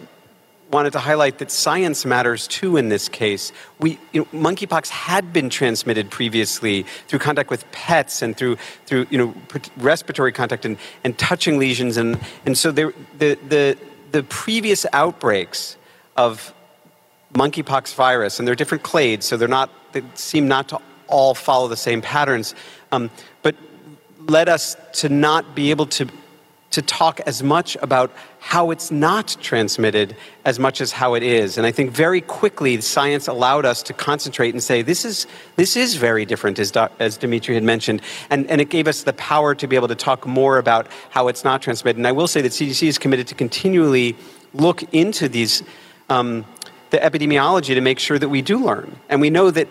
[0.70, 3.52] wanted to highlight that science matters too in this case.
[3.78, 9.06] We, you know, monkeypox had been transmitted previously through contact with pets and through, through
[9.08, 9.34] you know,
[9.76, 11.96] respiratory contact and, and touching lesions.
[11.96, 13.78] And, and so there, the, the,
[14.12, 15.76] the previous outbreaks
[16.16, 16.52] of
[17.32, 21.68] monkeypox virus, and they're different clades, so they're not, they seem not to all follow
[21.68, 22.54] the same patterns,
[22.92, 23.10] um,
[24.28, 26.08] led us to not be able to,
[26.70, 31.58] to talk as much about how it's not transmitted as much as how it is.
[31.58, 35.76] And I think very quickly science allowed us to concentrate and say, this is, this
[35.76, 38.02] is very different, as, as Demetre had mentioned.
[38.30, 41.28] And, and it gave us the power to be able to talk more about how
[41.28, 41.96] it's not transmitted.
[41.96, 44.16] And I will say that CDC is committed to continually
[44.54, 45.62] look into these.
[46.08, 46.44] Um,
[46.90, 48.96] the epidemiology to make sure that we do learn.
[49.08, 49.68] And we know that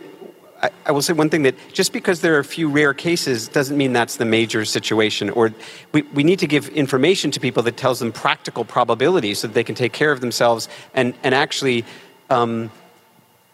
[0.61, 3.47] I, I, will say one thing that just because there are a few rare cases
[3.47, 5.29] doesn't mean that's the major situation.
[5.29, 5.53] Or
[5.91, 9.53] we, we need to give information to people that tells them practical probabilities so that
[9.53, 11.85] they can take care of themselves and, and actually
[12.29, 12.71] um,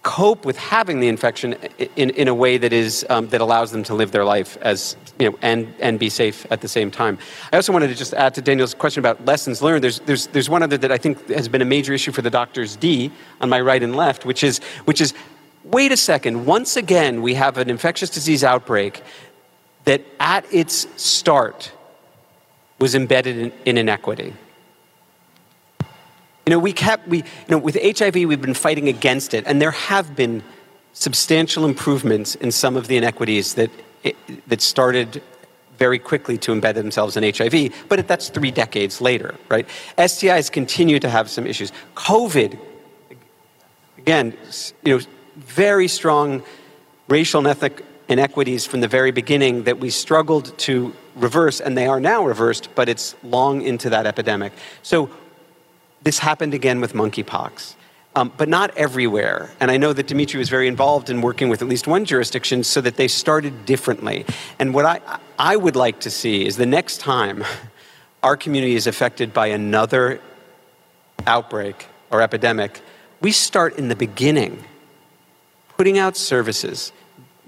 [0.04, 1.54] cope with having the infection
[1.96, 4.96] in, in a way that is um, that allows them to live their life as
[5.20, 7.18] you know and and be safe at the same time.
[7.54, 9.84] I also wanted to just add to Daniel's question about lessons learned.
[9.84, 12.32] There's there's there's one other that I think has been a major issue for the
[12.32, 15.14] doctors D on my right and left, which is which is
[15.64, 16.46] wait a second.
[16.46, 19.02] Once again, we have an infectious disease outbreak
[19.86, 21.72] that at its start
[22.80, 24.34] was embedded in, in inequity.
[26.46, 29.62] You know, we kept, we, you know, with HIV, we've been fighting against it, and
[29.62, 30.44] there have been
[30.94, 33.70] substantial improvements in some of the inequities that,
[34.48, 35.22] that started
[35.78, 39.68] very quickly to embed themselves in HIV, but that's three decades later, right?
[39.98, 41.72] STIs continue to have some issues.
[41.96, 42.60] COVID,
[43.98, 44.38] again,
[44.84, 45.06] you know,
[45.42, 46.44] very strong
[47.08, 51.88] racial and ethnic inequities from the very beginning that we struggled to reverse, and they
[51.88, 54.54] are now reversed, but it's long into that epidemic.
[54.82, 55.10] So
[56.04, 57.76] this happened again with monkeypox.
[58.14, 59.50] Um, but not everywhere.
[59.62, 62.66] And I know that Demetre was very involved in working with at least one jurisdiction
[62.66, 64.26] so that they started differently.
[64.60, 67.46] And what I, I would like to see is the next time
[68.24, 70.20] our community is affected by another
[71.26, 72.82] outbreak or epidemic,
[73.22, 74.64] we start in the beginning,
[75.82, 76.92] putting out services,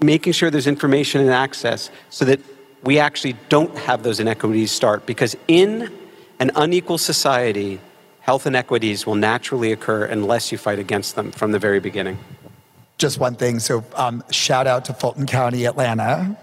[0.02, 2.40] making sure there's information and access so that
[2.82, 5.06] we actually don't have those inequities start.
[5.06, 5.88] Because in
[6.40, 7.78] an unequal society,
[8.18, 12.18] health inequities will naturally occur unless you fight against them from the very beginning.
[12.98, 13.60] Just one thing.
[13.60, 16.36] So, um, shout out to Fulton County, Atlanta.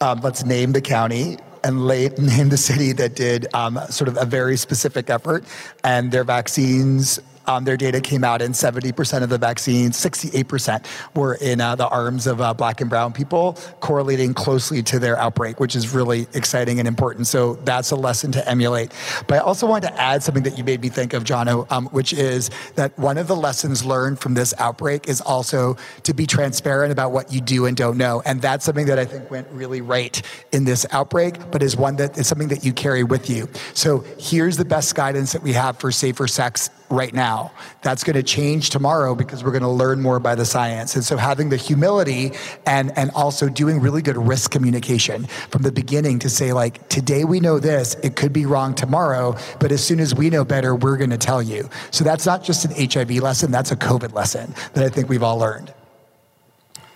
[0.00, 4.16] Um, let's name the county and lay, name the city that did um, sort of
[4.16, 5.44] a very specific effort,
[5.84, 10.84] and their vaccines um, their data came out, and 70% of the vaccines, 68%,
[11.16, 15.18] were in uh, the arms of uh, black and brown people, correlating closely to their
[15.18, 17.26] outbreak, which is really exciting and important.
[17.26, 18.92] So that's a lesson to emulate.
[19.26, 21.86] But I also wanted to add something that you made me think of, Jono, um,
[21.86, 26.26] which is that one of the lessons learned from this outbreak is also to be
[26.26, 28.22] transparent about what you do and don't know.
[28.26, 30.20] And that's something that I think went really right
[30.52, 33.48] in this outbreak, but is one that is something that you carry with you.
[33.72, 37.52] So here's the best guidance that we have for safer sex right now.
[37.82, 40.94] That's going to change tomorrow because we're going to learn more by the science.
[40.94, 42.32] And so having the humility
[42.66, 47.24] and, and also doing really good risk communication from the beginning to say, like, today
[47.24, 50.74] we know this, it could be wrong tomorrow, but as soon as we know better,
[50.74, 51.68] we're going to tell you.
[51.90, 55.22] So that's not just an HIV lesson, that's a COVID lesson that I think we've
[55.22, 55.72] all learned.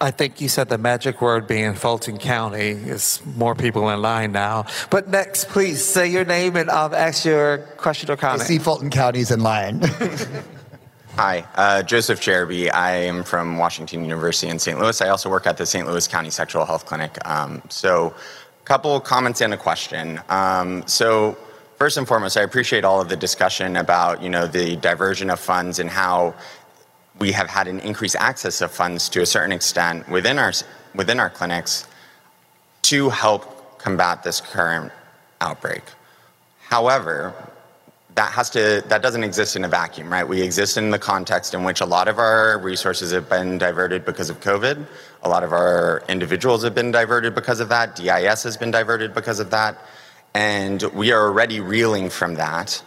[0.02, 4.32] I think you said the magic word being Fulton County is more people in line
[4.32, 4.66] now.
[4.90, 8.42] But next, please say your name and I'll ask your question or comment.
[8.42, 9.80] I see Fulton County's in line.
[11.14, 12.72] Hi, uh, Joseph Jerby.
[12.72, 14.76] I am from Washington University in St.
[14.76, 15.00] Louis.
[15.00, 15.86] I also work at the St.
[15.86, 17.16] Louis County Sexual Health Clinic.
[17.24, 20.20] Um, so, a couple comments and a question.
[20.30, 21.36] Um, so,
[21.76, 25.38] first and foremost, I appreciate all of the discussion about you know the diversion of
[25.38, 26.34] funds and how
[27.18, 30.52] we have had an increased access of funds to a certain extent within our,
[30.94, 31.86] within our clinics
[32.82, 34.92] to help combat this current
[35.40, 35.82] outbreak.
[36.68, 37.34] However,
[38.14, 40.26] that has to that doesn't exist in a vacuum right?
[40.26, 44.04] We exist in the context in which a lot of our resources have been diverted
[44.04, 44.86] because of covid.
[45.22, 47.96] A lot of our individuals have been diverted because of that.
[47.96, 49.78] DIS has been diverted because of that.
[50.34, 52.82] And we are already reeling from that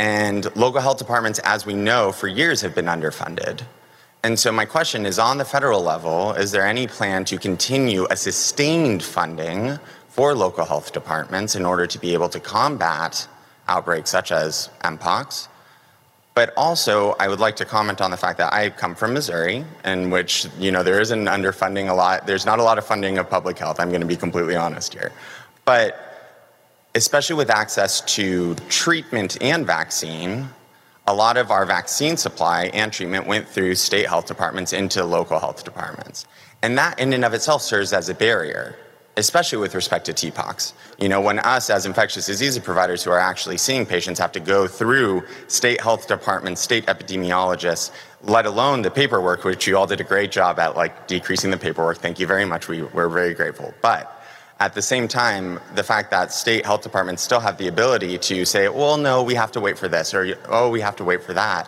[0.00, 3.60] And local health departments, as we know, for years have been underfunded.
[4.24, 8.06] And so my question is on the federal level, is there any plan to continue
[8.10, 9.78] a sustained funding
[10.08, 13.28] for local health departments in order to be able to combat
[13.68, 15.48] outbreaks such as Mpox?
[16.32, 19.66] But also, I would like to comment on the fact that I come from Missouri,
[19.84, 22.26] in which you know there isn't underfunding a lot.
[22.26, 23.78] There's not a lot of funding of public health.
[23.78, 25.12] I'm going to be completely honest here,
[25.66, 26.09] but
[26.94, 30.48] especially with access to treatment and vaccine,
[31.06, 35.38] a lot of our vaccine supply and treatment went through state health departments into local
[35.38, 36.26] health departments.
[36.62, 38.76] And that in and of itself serves as a barrier,
[39.16, 40.72] especially with respect to TPOXX.
[40.98, 44.40] You know, when us as infectious disease providers who are actually seeing patients have to
[44.40, 50.00] go through state health departments, state epidemiologists, let alone the paperwork, which you all did
[50.00, 51.98] a great job at, like decreasing the paperwork.
[51.98, 52.68] Thank you very much.
[52.68, 53.72] We, we're very grateful.
[53.80, 54.19] But
[54.60, 58.44] at the same time, the fact that state health departments still have the ability to
[58.44, 61.22] say, well, no, we have to wait for this, or oh, we have to wait
[61.22, 61.66] for that,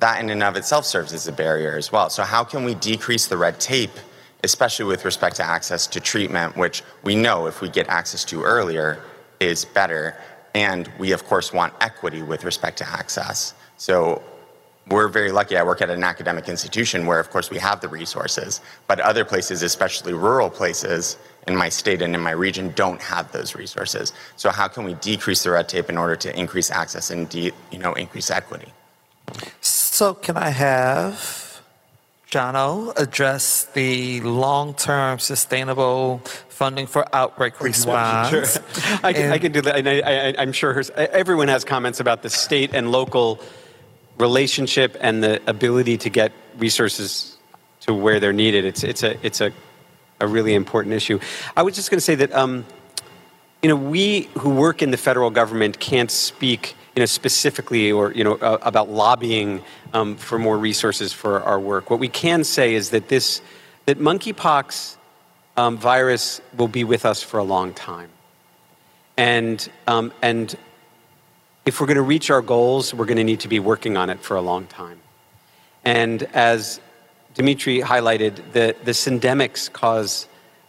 [0.00, 2.10] that in and of itself serves as a barrier as well.
[2.10, 3.98] So, how can we decrease the red tape,
[4.42, 8.42] especially with respect to access to treatment, which we know if we get access to
[8.42, 9.02] earlier
[9.40, 10.18] is better?
[10.54, 13.54] And we, of course, want equity with respect to access.
[13.78, 14.22] So,
[14.88, 15.56] we're very lucky.
[15.56, 19.24] I work at an academic institution where, of course, we have the resources, but other
[19.24, 21.16] places, especially rural places,
[21.46, 24.12] in my state and in my region don't have those resources.
[24.36, 27.52] So how can we decrease the red tape in order to increase access and de-
[27.70, 28.72] you know increase equity?
[29.60, 31.62] So can I have
[32.30, 36.18] Jono address the long-term sustainable
[36.48, 38.30] funding for outbreak response?
[38.30, 38.62] Sure.
[39.02, 39.76] I, can, I can do that.
[39.76, 43.40] And I, am sure everyone has comments about the state and local
[44.18, 47.36] relationship and the ability to get resources
[47.80, 48.64] to where they're needed.
[48.64, 49.52] It's, it's, a, it's a
[50.20, 51.18] a really important issue.
[51.56, 52.64] I was just going to say that, um,
[53.62, 58.12] you know, we who work in the federal government can't speak, you know, specifically or
[58.12, 59.62] you know uh, about lobbying
[59.92, 61.90] um, for more resources for our work.
[61.90, 63.40] What we can say is that this,
[63.86, 64.96] that monkeypox
[65.56, 68.10] um, virus will be with us for a long time,
[69.16, 70.54] and um, and
[71.66, 74.10] if we're going to reach our goals, we're going to need to be working on
[74.10, 75.00] it for a long time.
[75.84, 76.80] And as
[77.34, 80.28] Demetre highlighted, the, the syndemics cause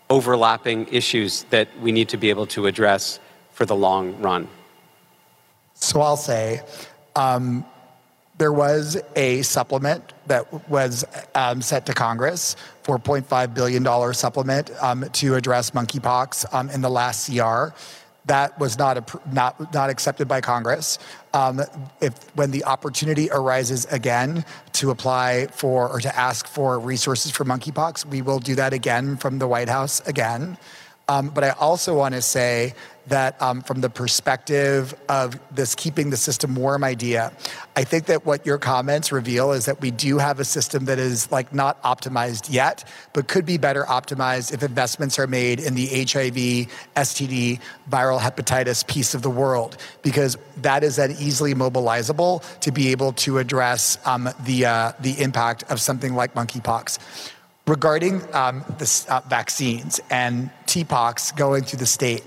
[0.10, 3.20] overlapping issues that we need to be able to address
[3.52, 4.48] for the long run.
[5.74, 6.62] So I'll say
[7.16, 7.66] um,
[8.38, 15.36] there was a supplement that was um, sent to Congress, $4.5 billion supplement um, to
[15.36, 17.76] address monkeypox um, in the last CR.
[18.26, 20.98] That was not, not, not accepted by Congress.
[21.34, 21.62] Um,
[22.02, 27.46] if when the opportunity arises again to apply for or to ask for resources for
[27.46, 30.58] monkeypox, we will do that again from the White House again.
[31.08, 32.74] Um, but I also want to say
[33.08, 37.32] that um, from the perspective of this keeping the system warm idea,
[37.76, 40.98] I think that what your comments reveal is that we do have a system that
[41.00, 45.76] is like not optimized yet, but could be better optimized if investments are made in
[45.76, 52.44] the HIV, STD, viral hepatitis piece of the world, because that is then easily mobilizable
[52.62, 57.00] to be able to address um, the, uh, the impact of something like monkeypox.
[57.68, 62.24] Regarding um, the uh, vaccines and TPOXX going through the state,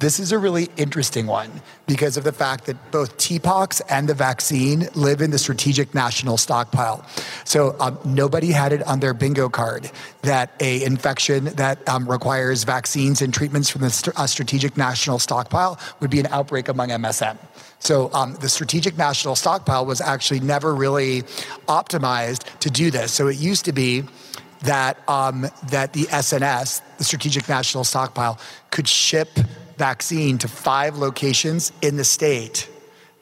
[0.00, 1.50] this is a really interesting one
[1.86, 6.38] because of the fact that both TPOXX and the vaccine live in the strategic national
[6.38, 7.04] stockpile.
[7.44, 9.90] So um, nobody had it on their bingo card
[10.22, 15.18] that a infection that um, requires vaccines and treatments from the st- uh, strategic national
[15.18, 17.36] stockpile would be an outbreak among MSM.
[17.78, 21.22] So um, the strategic national stockpile was actually never really
[21.68, 23.12] optimized to do this.
[23.12, 24.04] So it used to be
[24.62, 28.38] that um, that the SNS, the Strategic National Stockpile,
[28.70, 29.30] could ship
[29.80, 32.68] vaccine to five locations in the state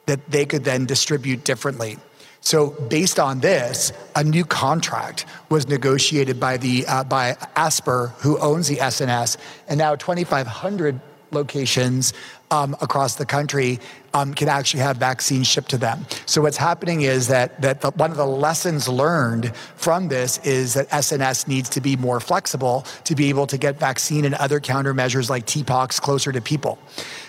[0.07, 1.97] that they could then distribute differently.
[2.41, 8.37] So, based on this, a new contract was negotiated by the uh, by ASPR, who
[8.39, 9.37] owns the SNS,
[9.69, 10.99] and now 2,500
[11.31, 12.13] locations
[12.51, 13.79] um, across the country
[14.13, 16.05] um, can actually have vaccines shipped to them.
[16.25, 20.73] So what's happening is that that the, one of the lessons learned from this is
[20.73, 24.59] that SNS needs to be more flexible to be able to get vaccine and other
[24.59, 26.79] countermeasures like TPOXX closer to people.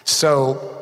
[0.05, 0.81] So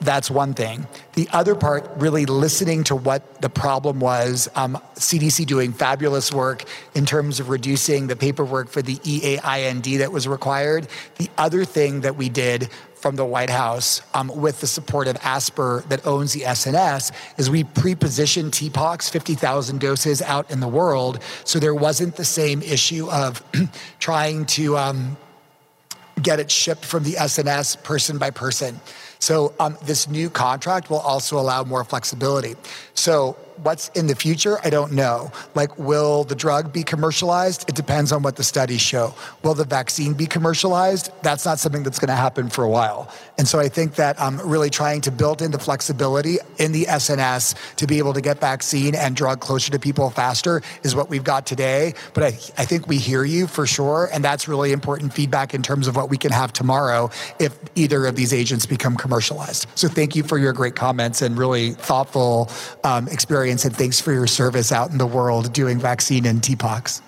[0.00, 0.86] that's one thing.
[1.14, 4.48] The other part, really listening to what the problem was.
[4.54, 10.12] Um, CDC doing fabulous work in terms of reducing the paperwork for the EAIND that
[10.12, 10.88] was required.
[11.16, 15.16] The other thing that we did from the White House um, with the support of
[15.20, 21.22] ASPR that owns the SNS is we pre-positioned TPOXX 50,000 doses out in the world.
[21.44, 23.42] So there wasn't the same issue of
[24.00, 25.16] trying to um,
[26.22, 28.80] get it shipped from the SNS person by person.
[29.18, 32.54] So um, this new contract will also allow more flexibility.
[32.94, 35.30] So what's in the future, I don't know.
[35.54, 37.68] Like, will the drug be commercialized?
[37.68, 39.14] It depends on what the studies show.
[39.42, 41.10] Will the vaccine be commercialized?
[41.22, 43.10] That's not something that's going to happen for a while.
[43.38, 46.84] And so I think that I'm really trying to build in the flexibility in the
[46.84, 51.10] SNS to be able to get vaccine and drug closer to people faster is what
[51.10, 51.94] we've got today.
[52.14, 52.26] But I,
[52.58, 54.08] I think we hear you for sure.
[54.12, 58.06] And that's really important feedback in terms of what we can have tomorrow if either
[58.06, 59.66] of these agents become commercialized.
[59.74, 62.50] So thank you for your great comments and really thoughtful
[62.84, 66.42] um, experience experience and thanks for your service out in the world doing vaccine and
[66.42, 67.00] TPOXX.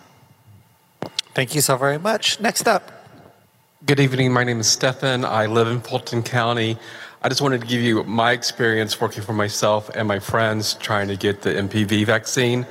[1.34, 2.39] Thank you so very much.
[2.39, 2.93] Next up.
[3.84, 4.32] Good evening.
[4.32, 5.24] My name is Stefan.
[5.24, 6.78] I live in Fulton County.
[7.22, 11.09] I just wanted to give you my experience working for myself and my friends trying
[11.09, 12.66] to get the MPV vaccine.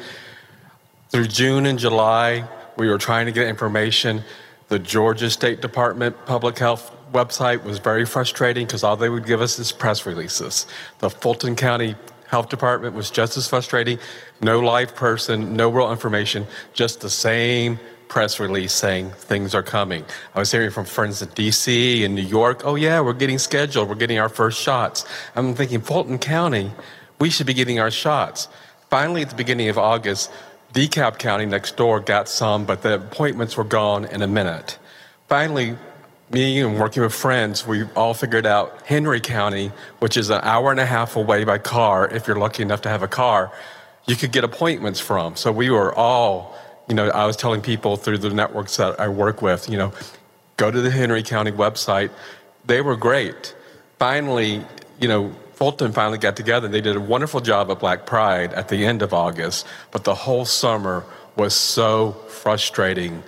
[1.10, 2.48] Through June and July,
[2.78, 4.24] we were trying to get information.
[4.70, 9.42] The Georgia State Department Public Health website was very frustrating because all they would give
[9.42, 10.68] us is press releases.
[11.00, 11.96] The Fulton County
[12.28, 14.00] health department was just as frustrating.
[14.42, 20.06] No live person, no real information, just the same press release saying things are coming.
[20.34, 23.90] I was hearing from friends in DC and New York, oh yeah, we're getting scheduled,
[23.90, 25.06] we're getting our first shots.
[25.36, 26.72] I'm thinking, Fulton County,
[27.20, 28.48] we should be getting our shots.
[28.90, 30.32] Finally, at the beginning of August,
[30.74, 34.78] DeKalb County next door got some, but the appointments were gone in a minute.
[35.28, 35.76] Finally,
[36.32, 40.72] me and working with friends, we all figured out Henry County, which is an hour
[40.72, 43.52] and a half away by car, if you're lucky enough to have a car,
[44.08, 45.36] you could get appointments from.
[45.36, 46.56] So we were all,
[46.88, 49.94] you know, I was telling people through the networks that I work with, you know,
[50.58, 52.12] go to the Henry County website.
[52.66, 53.56] They were great.
[54.00, 54.66] Finally,
[55.00, 56.68] you know, Fulton finally got together.
[56.68, 60.14] They did a wonderful job at Black Pride at the end of August, but the
[60.14, 61.04] whole summer
[61.36, 63.24] was so frustrating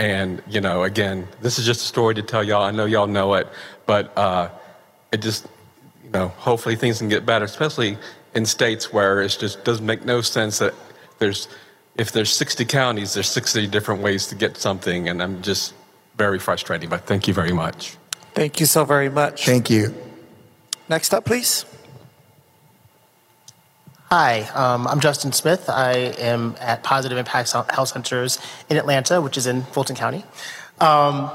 [0.00, 2.62] and, you know, again, this is just a story to tell y'all.
[2.62, 3.46] I know y'all know it,
[3.84, 4.48] but uh,
[5.12, 5.46] it just,
[6.02, 7.98] you know, hopefully things can get better, especially
[8.34, 10.72] in states where it just doesn't make no sense that
[11.18, 11.48] there's,
[11.96, 15.06] if there's 60 counties, there's 60 different ways to get something.
[15.06, 15.74] And I'm just
[16.16, 17.98] very frustrating, but thank you very much.
[18.32, 19.44] Thank you so very much.
[19.44, 19.94] Thank you.
[20.88, 21.66] Next up, please.
[24.12, 25.70] Hi, um, I'm Justin Smith.
[25.70, 30.24] I am at Positive Impact Health Centers in Atlanta, which is in Fulton County.
[30.80, 31.30] Um,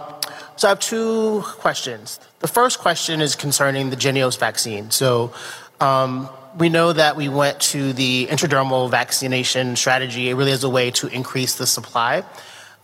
[0.58, 2.20] so I have two questions.
[2.40, 4.92] The first question is concerning the Jynneos vaccine.
[4.92, 5.34] So
[5.80, 6.28] um,
[6.60, 10.92] we know that we went to the intradermal vaccination strategy it really as a way
[10.92, 12.26] to increase the supply.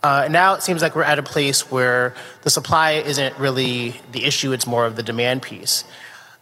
[0.02, 2.14] Uh, now it seems like we're at a place where
[2.44, 5.84] the supply isn't really the issue, it's more of the demand piece.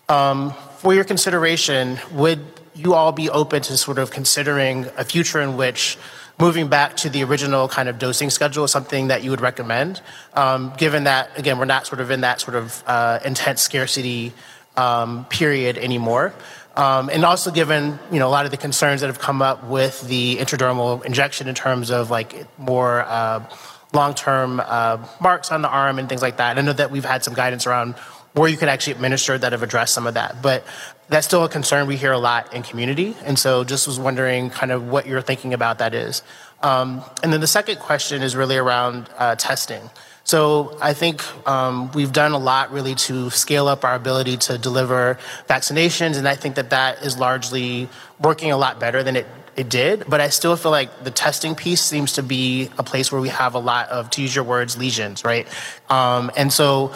[0.09, 5.41] Um, for your consideration, would you all be open to sort of considering a future
[5.41, 5.99] in which
[6.39, 10.01] moving back to the original kind of dosing schedule is something that you would recommend,
[10.35, 14.33] um, given that, again, we're not sort of in that sort of uh, intense scarcity
[14.77, 16.33] um, period anymore.
[16.77, 19.65] Um, and also given you know a lot of the concerns that have come up
[19.65, 23.45] with the intradermal injection in terms of like more uh,
[23.93, 26.59] long-term uh, marks on the arm and things like that.
[26.59, 27.97] I know that we've had some guidance around
[28.35, 30.41] where you can actually administer that have addressed some of that.
[30.41, 30.65] But
[31.11, 33.17] that's still a concern we hear a lot in community.
[33.25, 36.23] And so just was wondering kind of what you're thinking about that is.
[36.63, 39.91] Um, and then the second question is really around uh, testing.
[40.23, 44.59] So I think um, we've done a lot really to scale up our ability to
[44.59, 47.89] deliver vaccinations, and I think that that is largely
[48.21, 50.05] working a lot better than it, it did.
[50.07, 53.31] But I still feel like the testing piece seems to be a place where we
[53.31, 55.49] have a lot of, to use your words, lesions, right?
[55.89, 56.95] Um, and so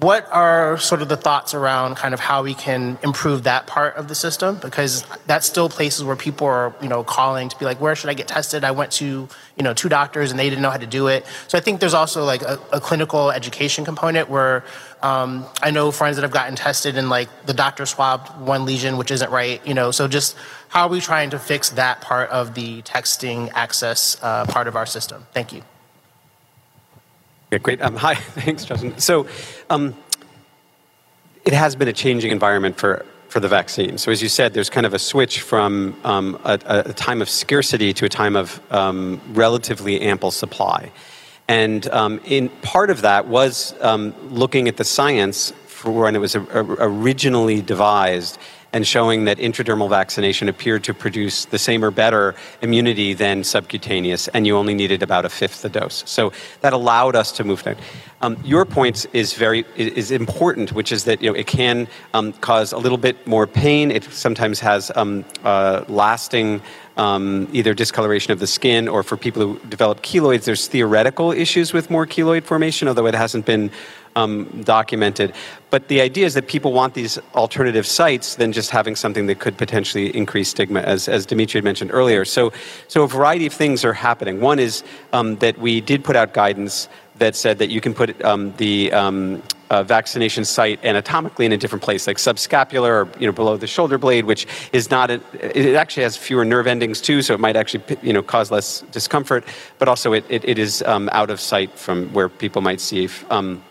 [0.00, 3.96] what are sort of the thoughts around kind of how we can improve that part
[3.96, 4.56] of the system?
[4.56, 8.08] Because that's still places where people are you know calling to be like where should
[8.08, 8.64] i get tested?
[8.64, 11.26] I went to you know two doctors and they didn't know how to do it.
[11.48, 14.64] So i think there's also like a, a clinical education component where
[15.02, 18.96] um, i know friends that have gotten tested and like the doctor swabbed one lesion
[18.96, 19.90] which isn't right you know?
[19.90, 20.36] So just
[20.68, 24.76] how are we trying to fix that part of the texting access uh, part of
[24.76, 25.26] our system?
[25.32, 25.62] Thank you
[27.50, 27.80] yeah, great.
[27.82, 28.98] Um, hi, thanks, Justin.
[28.98, 29.26] So,
[29.68, 29.94] um,
[31.44, 33.96] it has been a changing environment for for the vaccine.
[33.96, 37.28] So, as you said, there's kind of a switch from um, a, a, time of
[37.28, 40.90] scarcity to a time of um, relatively ample supply.
[41.46, 46.18] And um, in part of that was um, looking at the science for when it
[46.18, 48.38] was originally devised
[48.72, 54.28] and showing that intradermal vaccination appeared to produce the same or better immunity than subcutaneous,
[54.28, 56.02] and you only needed about a fifth the dose.
[56.06, 57.76] So that allowed us to move down.
[58.22, 62.32] Um, your point is very is important, which is that you know it can um,
[62.34, 63.90] cause a little bit more pain.
[63.90, 66.60] It sometimes has um, uh, lasting
[67.00, 71.72] um, either discoloration of the skin or for people who develop keloids, there's theoretical issues
[71.72, 73.70] with more keloid formation, although it hasn't been
[74.16, 75.32] um, documented.
[75.70, 79.38] But the idea is that people want these alternative sites than just having something that
[79.38, 82.24] could potentially increase stigma, as, as Demetre had mentioned earlier.
[82.24, 82.52] So,
[82.88, 84.40] so a variety of things are happening.
[84.40, 84.82] One is
[85.12, 86.88] um, that we did put out guidance
[87.20, 91.56] that said that you can put um, the um, uh, vaccination site anatomically in a
[91.56, 95.10] different place, like subscapular or you know below the shoulder blade, which is not.
[95.10, 95.20] A,
[95.56, 98.80] it actually has fewer nerve endings too, so it might actually you know cause less
[98.90, 99.44] discomfort.
[99.78, 103.04] But also, it, it, it is um, out of sight from where people might see.
[103.04, 103.62] If, um,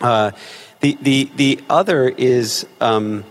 [0.00, 0.30] uh,
[0.80, 3.24] the the the other is um,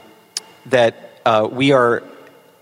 [0.67, 2.03] that uh, we are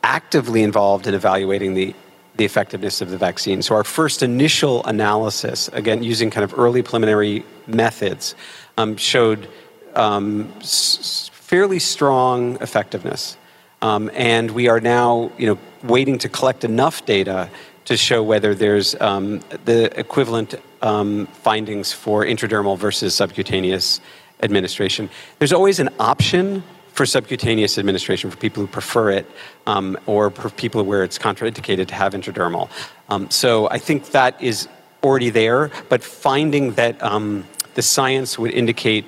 [0.04, 1.96] actively involved in evaluating the
[2.36, 3.62] the effectiveness of the vaccine.
[3.62, 8.36] So our first initial analysis, again using kind of early preliminary methods,
[8.78, 9.48] um, showed
[9.96, 13.38] um, s- fairly strong effectiveness.
[13.82, 17.50] Um, and we are now, you know, waiting to collect enough data
[17.86, 24.02] to show whether there's um, the equivalent um, findings for intradermal versus subcutaneous
[24.42, 25.10] administration.
[25.40, 26.64] There's always an option
[26.94, 29.26] for subcutaneous administration for people who prefer it,
[29.66, 32.70] um, or for people where it's contraindicated to have intradermal.
[33.10, 34.68] Um, so I think that is
[35.04, 39.06] already there, but finding that um, the science would indicate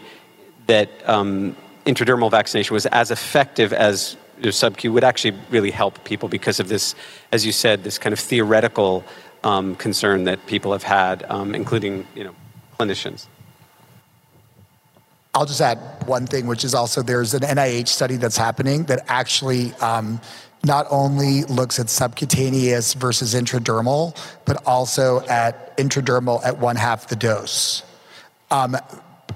[0.67, 1.55] that um,
[1.85, 6.95] intradermal vaccination was as effective as subQ would actually really help people because of this,
[7.31, 9.03] as you said, this kind of theoretical
[9.43, 12.35] um, concern that people have had, um, including you know
[12.79, 13.27] clinicians.
[15.35, 19.03] I'll just add one thing, which is also there's an NIH study that's happening that
[19.07, 20.21] actually um,
[20.63, 24.15] not only looks at subcutaneous versus intradermal,
[24.45, 27.83] but also at intradermal at one half the dose.
[28.51, 28.77] Um,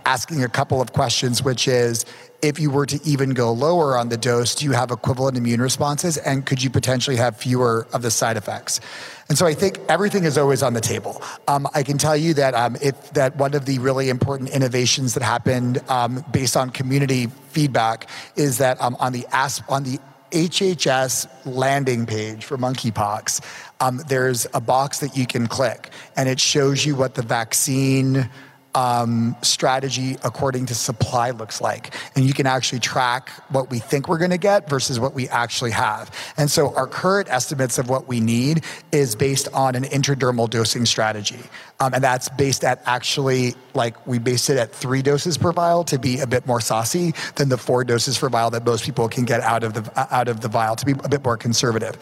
[0.06, 2.06] asking a couple of questions, which is
[2.42, 5.62] if you were to even go lower on the dose, do you have equivalent immune
[5.62, 6.18] responses?
[6.18, 8.80] And could you potentially have fewer of the side effects?
[9.30, 11.22] And so I think everything is always on the table.
[11.48, 15.16] Um, I can tell you that um, if that one of the really important innovations
[15.16, 20.00] that happened um, based on community feedback is that um, on the ASP, on the
[20.32, 23.42] HHS landing page for monkeypox,
[23.80, 28.30] um, there's a box that you can click, and it shows you what the vaccine
[28.78, 31.96] um, strategy according to supply looks like.
[32.16, 35.28] And you can actually track what we think we're going to get versus what we
[35.30, 36.12] actually have.
[36.38, 40.86] And so our current estimates of what we need is based on an intradermal dosing
[40.86, 41.40] strategy.
[41.80, 45.84] Um, and that's based at actually, like, we based it at three doses per vial
[45.84, 49.08] to be a bit more saucy than the four doses per vial that most people
[49.08, 51.96] can get out of the out of the vial to be a bit more conservative.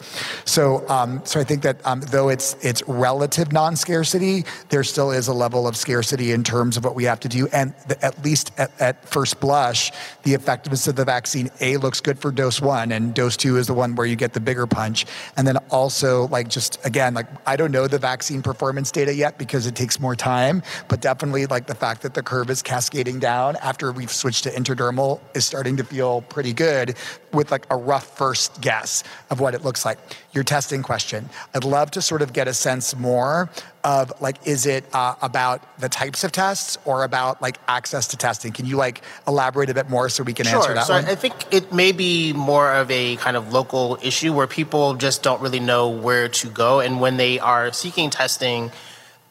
[0.45, 5.27] So, um, so I think that um, though it's it's relative non-scarcity, there still is
[5.27, 7.47] a level of scarcity in terms of what we have to do.
[7.51, 9.91] And at least at, at first blush,
[10.23, 13.67] the effectiveness of the vaccine a looks good for dose one, and dose two is
[13.67, 15.05] the one where you get the bigger punch.
[15.35, 19.37] And then also, like, just again, like I don't know the vaccine performance data yet
[19.37, 23.19] because it takes more time, but definitely like the fact that the curve is cascading
[23.19, 26.95] down after we've switched to intradermal is starting to feel pretty good
[27.33, 29.99] with like a rough first guess of what it looks like.
[30.33, 31.29] Your testing question.
[31.53, 33.49] I'd love to sort of get a sense more
[33.83, 38.17] of like, is it uh, about the types of tests or about like access to
[38.17, 38.51] testing?
[38.51, 40.57] Can you like elaborate a bit more so we can sure.
[40.57, 41.05] answer that so one?
[41.05, 45.21] I think it may be more of a kind of local issue where people just
[45.21, 46.79] don't really know where to go.
[46.79, 48.71] And when they are seeking testing,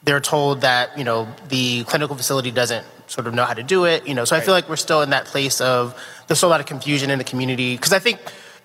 [0.05, 3.85] they're told that, you know, the clinical facility doesn't sort of know how to do
[3.85, 4.07] it.
[4.07, 6.55] You know, so I feel like we're still in that place of there's still a
[6.55, 7.75] lot of confusion in the community.
[7.75, 8.21] Because I think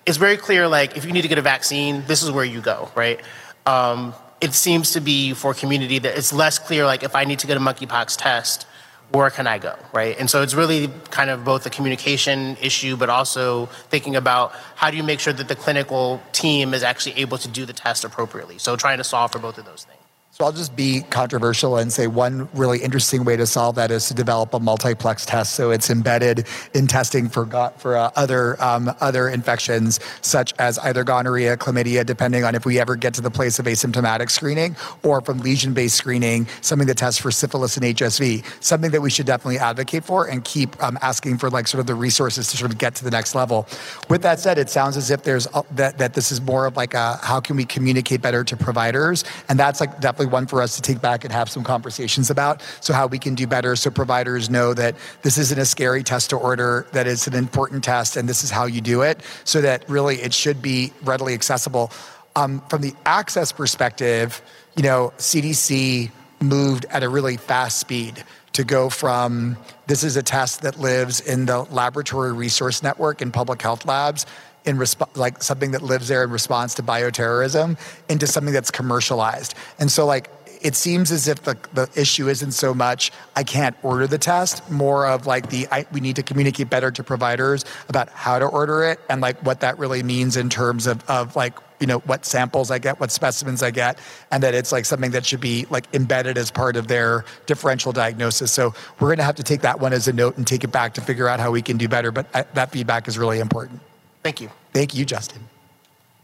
[0.06, 2.60] it's very clear, like, if you need to get a vaccine, this is where you
[2.60, 3.20] go, right?
[3.66, 7.38] Um, it seems to be for community that it's less clear, like, if I need
[7.40, 8.66] to get a monkeypox test,
[9.10, 10.18] where can I go, right?
[10.18, 14.90] And so it's really kind of both a communication issue, but also thinking about how
[14.90, 18.04] do you make sure that the clinical team is actually able to do the test
[18.04, 18.58] appropriately.
[18.58, 19.99] So trying to solve for both of those things.
[20.32, 24.06] So I'll just be controversial and say one really interesting way to solve that is
[24.08, 25.54] to develop a multiplex test.
[25.54, 31.02] So it's embedded in testing for for uh, other um, other infections such as either
[31.04, 35.20] gonorrhea, chlamydia, depending on if we ever get to the place of asymptomatic screening, or
[35.20, 38.42] from lesion-based screening, something that tests for syphilis and HSV.
[38.62, 41.86] Something that we should definitely advocate for and keep um, asking for like sort of
[41.86, 43.66] the resources to sort of get to the next level.
[44.08, 46.78] With that said, it sounds as if there's uh, that that this is more of
[46.78, 50.62] like a how can we communicate better to providers, and that's like definitely one for
[50.62, 52.62] us to take back and have some conversations about.
[52.80, 56.30] So, how we can do better so providers know that this isn't a scary test
[56.30, 59.60] to order, that it's an important test, and this is how you do it, so
[59.60, 61.90] that really it should be readily accessible.
[62.36, 64.40] Um, from the access perspective,
[64.76, 66.10] you know, CDC
[66.40, 69.56] moved at a really fast speed to go from
[69.86, 74.26] this is a test that lives in the laboratory resource network in public health labs
[74.70, 79.54] in resp- like something that lives there in response to bioterrorism into something that's commercialized.
[79.78, 80.30] And so like
[80.62, 84.70] it seems as if the, the issue isn't so much I can't order the test,
[84.70, 88.46] more of like the I, we need to communicate better to providers about how to
[88.46, 91.98] order it and like what that really means in terms of, of like you know
[92.00, 93.98] what samples I get, what specimens I get,
[94.30, 97.92] and that it's like something that should be like embedded as part of their differential
[97.92, 98.52] diagnosis.
[98.52, 100.72] So we're going to have to take that one as a note and take it
[100.72, 102.12] back to figure out how we can do better.
[102.12, 103.80] But uh, that feedback is really important.
[104.22, 104.50] Thank you.
[104.72, 105.42] Thank you, Justin.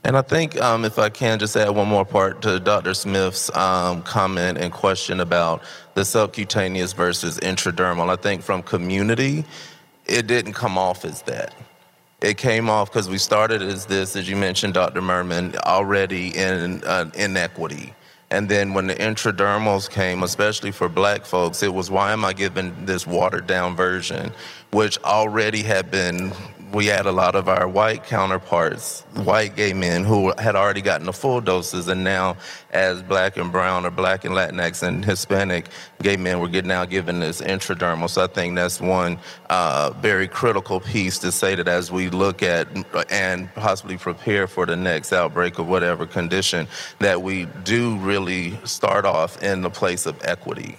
[0.05, 2.94] And I think um, if I can just add one more part to Dr.
[2.94, 5.62] Smith's um, comment and question about
[5.94, 9.44] the subcutaneous versus intradermal, I think from community,
[10.07, 11.55] it didn't come off as that.
[12.20, 15.03] It came off because we started as this, as you mentioned, Dr.
[15.03, 17.92] Mermin, already in uh, inequity.
[18.30, 22.32] And then when the intradermals came, especially for black folks, it was why am I
[22.32, 24.32] giving this watered down version,
[24.70, 26.32] which already had been
[26.77, 31.07] we had a lot of our white counterparts, white gay men who had already gotten
[31.07, 32.37] the full doses, and now,
[32.70, 35.70] as black and brown or black and Latinx and Hispanic
[36.03, 38.11] gay men, we're getting now given this intradermal.
[38.11, 39.18] So I think that's one
[39.49, 42.68] uh, very critical piece to say that as we look at
[43.11, 46.68] and possibly prepare for the next outbreak of whatever condition,
[46.99, 50.79] that we do really start off in the place of equity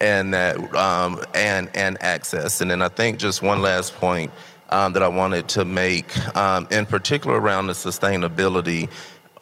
[0.00, 2.62] and that um, and and access.
[2.62, 4.30] And then I think just one last point
[4.70, 8.88] um, that I wanted to make, um, in particular around the sustainability,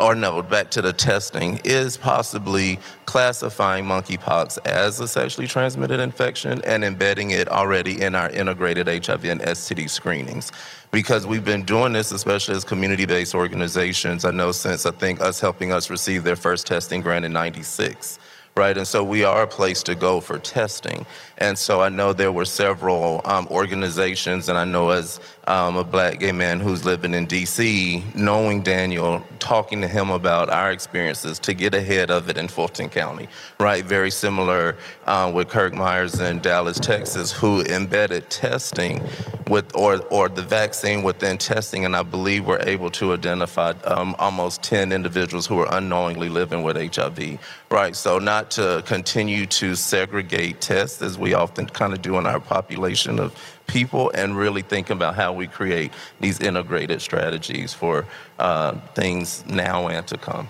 [0.01, 6.61] or no, back to the testing, is possibly classifying monkeypox as a sexually transmitted infection
[6.65, 10.51] and embedding it already in our integrated HIV and STD screenings.
[10.91, 15.21] Because we've been doing this, especially as community based organizations, I know since I think
[15.21, 18.19] Us Helping Us receive their first testing grant in 96
[18.57, 18.77] right?
[18.77, 21.05] And so we are a place to go for testing.
[21.39, 25.85] And so I know there were several um, organizations, and I know as um, a
[25.85, 31.39] black gay man who's living in DC, knowing Daniel, talking to him about our experiences
[31.41, 33.29] to get ahead of it in Fulton County,
[33.61, 33.85] right?
[33.85, 34.77] Very similar
[35.07, 39.03] uh, with Kirk Myers in Dallas, Texas, who embedded testing
[39.49, 44.15] with, or, or the vaccine within testing, and I believe we're able to identify um,
[44.19, 47.39] almost 10 individuals who are unknowingly living with HIV,
[47.71, 47.95] right?
[47.95, 52.39] So not to continue to segregate tests as we often kind of do in our
[52.39, 53.33] population of
[53.67, 58.05] people and really think about how we create these integrated strategies for
[58.39, 60.47] uh, things now and to come.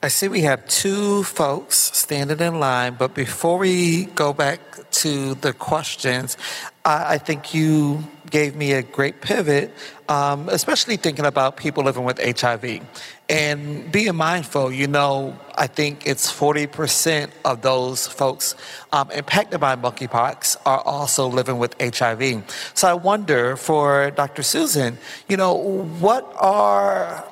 [0.00, 4.60] I see we have two folks standing in line, but before we go back
[5.02, 6.36] to the questions,
[6.84, 9.72] I, I think you gave me a great pivot,
[10.08, 12.80] um, especially thinking about people living with HIV.
[13.28, 18.56] And being mindful, you know, I think it's 40% of those folks
[18.92, 22.44] um, impacted by monkeypox are also living with HIV.
[22.74, 24.42] So I wonder for Dr.
[24.42, 27.24] Susan, you know, what are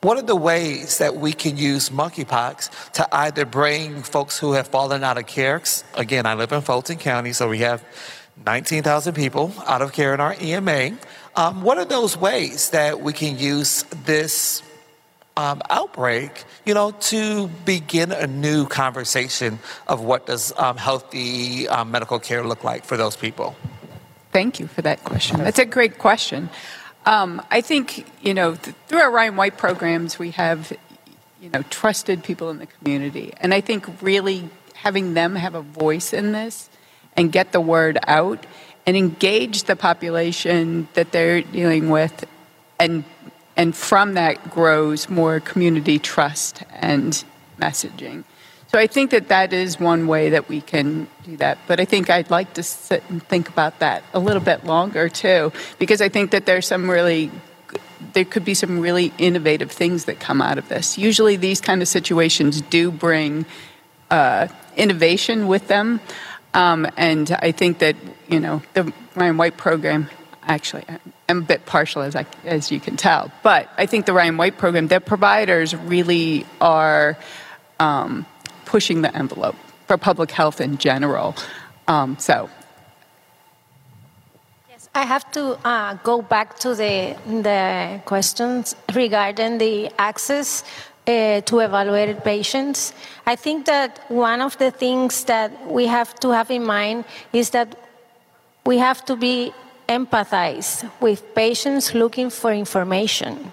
[0.00, 4.68] what are the ways that we can use monkeypox to either bring folks who have
[4.68, 5.60] fallen out of care?
[5.94, 7.84] Again, I live in Fulton County, so we have
[8.44, 10.98] 19,000 people out of care in our EMA.
[11.36, 14.62] Um, what are those ways that we can use this
[15.36, 21.90] um, outbreak, you know, to begin a new conversation of what does um, healthy um,
[21.92, 23.54] medical care look like for those people?
[24.32, 25.38] Thank you for that question.
[25.38, 26.50] That's a great question.
[27.06, 30.72] Um, I think, you know, th- through our Ryan White programs, we have,
[31.40, 33.32] you know, trusted people in the community.
[33.40, 36.68] And I think really having them have a voice in this
[37.18, 38.46] and get the word out
[38.86, 42.24] and engage the population that they're dealing with
[42.78, 43.04] and
[43.56, 47.24] and from that grows more community trust and
[47.60, 48.22] messaging.
[48.68, 51.58] So I think that that is one way that we can do that.
[51.66, 55.08] But I think I'd like to sit and think about that a little bit longer
[55.08, 57.32] too, because I think that there's some really
[58.12, 60.96] there could be some really innovative things that come out of this.
[60.96, 63.44] Usually, these kind of situations do bring
[64.10, 66.00] uh, innovation with them,
[66.54, 67.96] um, and I think that
[68.28, 70.08] you know the Ryan White program.
[70.42, 70.84] Actually,
[71.28, 74.38] I'm a bit partial, as I, as you can tell, but I think the Ryan
[74.38, 77.18] White program, their providers really are.
[77.78, 78.26] Um,
[78.68, 81.34] pushing the envelope for public health in general.
[81.88, 82.50] Um, so.
[84.68, 90.64] Yes, I have to uh, go back to the, the questions regarding the access
[91.08, 92.92] uh, to evaluated patients.
[93.26, 97.50] I think that one of the things that we have to have in mind is
[97.50, 97.76] that
[98.66, 99.52] we have to be
[99.88, 103.52] empathized with patients looking for information.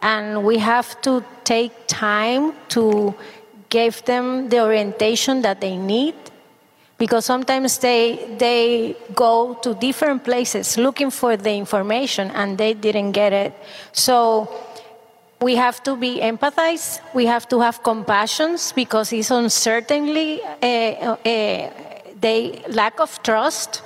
[0.00, 3.14] And we have to take time to
[3.68, 6.14] give them the orientation that they need
[6.98, 13.12] because sometimes they they go to different places looking for the information and they didn't
[13.12, 13.52] get it
[13.92, 14.48] so
[15.40, 17.00] we have to be empathized.
[17.14, 21.70] We have to have compassion because it's uncertainly uh, uh,
[22.20, 23.82] they lack of trust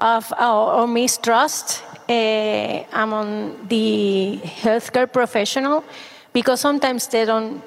[0.00, 5.84] of or, or mistrust uh, among the healthcare professional
[6.32, 7.62] because sometimes they don't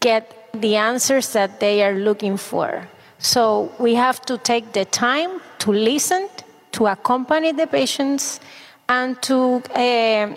[0.00, 2.86] get the answers that they are looking for.
[3.18, 6.28] So we have to take the time to listen,
[6.72, 8.40] to accompany the patients,
[8.88, 10.34] and to uh,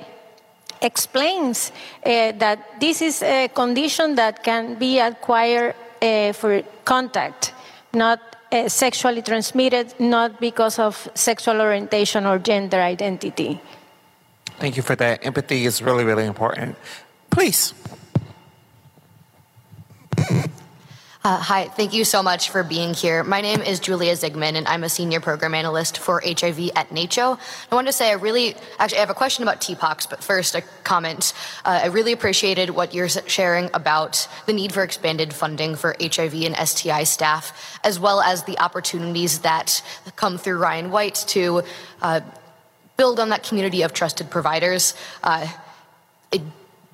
[0.84, 7.54] explain uh, that this is a condition that can be acquired uh, for contact,
[7.94, 8.20] not
[8.52, 13.60] uh, sexually transmitted, not because of sexual orientation or gender identity.
[14.60, 15.26] Thank you for that.
[15.26, 16.76] Empathy is really, really important.
[17.30, 17.74] Please.
[21.26, 23.24] Uh, hi, thank you so much for being here.
[23.24, 27.40] My name is Julia Zigman, and I'm a senior program analyst for HIV at NACCHO.
[27.72, 30.54] I wanted to say I really, actually, I have a question about TPOXX, but first,
[30.54, 31.32] a comment.
[31.64, 36.34] Uh, I really appreciated what you're sharing about the need for expanded funding for HIV
[36.34, 39.82] and STI staff, as well as the opportunities that
[40.18, 41.64] come through Ryan White to
[42.02, 42.20] uh,
[42.98, 44.94] build on that community of trusted providers.
[45.24, 45.48] Uh,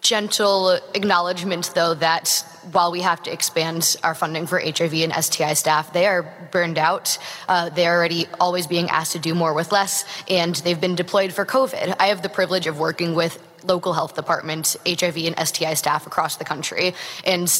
[0.01, 5.53] gentle acknowledgement, though, that while we have to expand our funding for HIV and STI
[5.53, 7.17] staff, they are burned out.
[7.47, 11.33] Uh, they're already always being asked to do more with less, and they've been deployed
[11.33, 11.95] for COVID.
[11.99, 16.37] I have the privilege of working with local health department HIV and STI staff across
[16.37, 16.93] the country.
[17.25, 17.51] And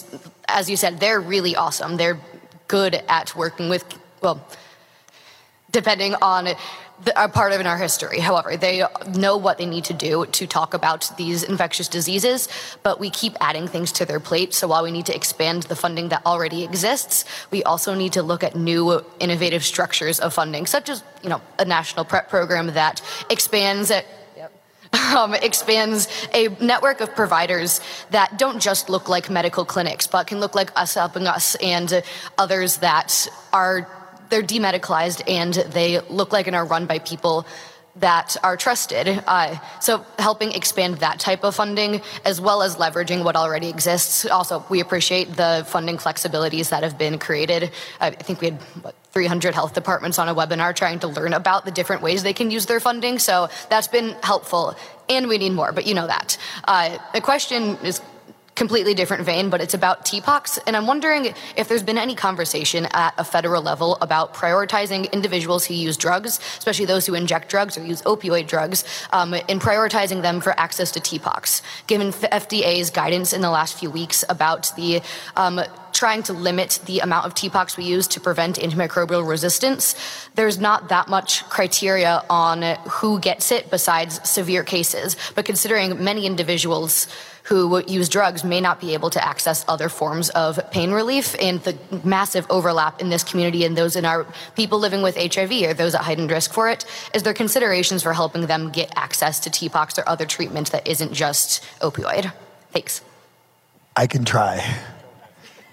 [0.47, 1.97] as you said, they're really awesome.
[1.97, 2.19] They're
[2.67, 3.83] good at working with,
[4.21, 4.45] well,
[5.71, 6.49] depending on
[7.15, 8.19] a part of in our history.
[8.19, 8.83] However, they
[9.15, 12.49] know what they need to do to talk about these infectious diseases,
[12.83, 14.53] but we keep adding things to their plate.
[14.53, 18.23] So while we need to expand the funding that already exists, we also need to
[18.23, 22.67] look at new innovative structures of funding, such as you know a national PrEP program
[22.67, 24.05] that expands it.
[25.15, 27.79] Um, expands a network of providers
[28.09, 32.01] that don't just look like medical clinics, but can look like Us Helping Us and
[32.39, 33.87] others that are
[34.29, 37.45] they're demedicalized and they look like and are run by people
[37.95, 39.23] that are trusted.
[39.27, 44.25] Uh, so helping expand that type of funding as well as leveraging what already exists.
[44.25, 47.71] Also, we appreciate the funding flexibilities that have been created.
[47.99, 51.65] I think we had what, 300 health departments on a webinar trying to learn about
[51.65, 53.19] the different ways they can use their funding.
[53.19, 54.75] So that's been helpful,
[55.09, 55.71] and we need more.
[55.71, 56.37] But you know that.
[56.65, 58.01] Uh, the question is
[58.59, 60.59] completely different vein, but it's about TPOXX.
[60.67, 65.65] And I'm wondering if there's been any conversation at a federal level about prioritizing individuals
[65.65, 68.83] who use drugs, especially those who inject drugs or use opioid drugs,
[69.13, 71.61] um, and prioritizing them for access to TPOXX.
[71.87, 75.01] Given FDA's guidance in the last few weeks about the
[75.37, 75.61] um,
[75.93, 79.95] trying to limit the amount of TPOXX we use to prevent antimicrobial resistance,
[80.35, 85.15] there's not that much criteria on who gets it besides severe cases.
[85.33, 87.07] But considering many individuals
[87.49, 91.59] who use drugs may not be able to access other forms of pain relief and
[91.63, 95.73] the massive overlap in this community and those in our people living with HIV or
[95.73, 96.85] those at heightened risk for it
[97.15, 101.11] is there considerations for helping them get access to TPOXX or other treatment that isn't
[101.11, 102.31] just opioid?
[102.71, 103.01] Thanks.
[103.95, 104.63] I can try.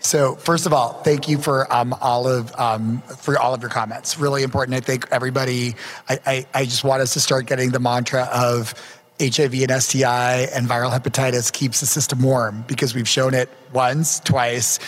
[0.00, 3.70] So first of all, thank you for um, all of um, for all of your
[3.70, 4.18] comments.
[4.18, 4.76] Really important.
[4.76, 5.74] I think everybody.
[6.08, 8.74] I, I, I just want us to start getting the mantra of
[9.20, 14.20] HIV and STI and viral hepatitis keeps the system warm because we've shown it once,
[14.20, 14.78] twice.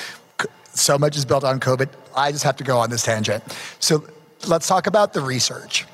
[0.75, 1.89] So much is built on COVID.
[2.15, 3.43] I just have to go on this tangent.
[3.81, 4.05] So
[4.47, 5.87] let's talk about the research.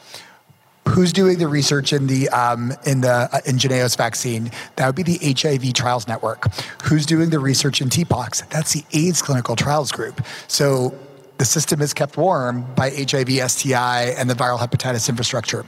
[0.88, 4.50] Who's doing the research in the um, in the uh, in Jynneos vaccine?
[4.76, 6.52] That would be the HIV Trials Network.
[6.82, 8.50] Who's doing the research in TPOXX?
[8.50, 10.22] That's the AIDS Clinical Trials Group.
[10.46, 10.94] So
[11.38, 15.64] the system is kept warm by HIV, STI, and the viral hepatitis infrastructure.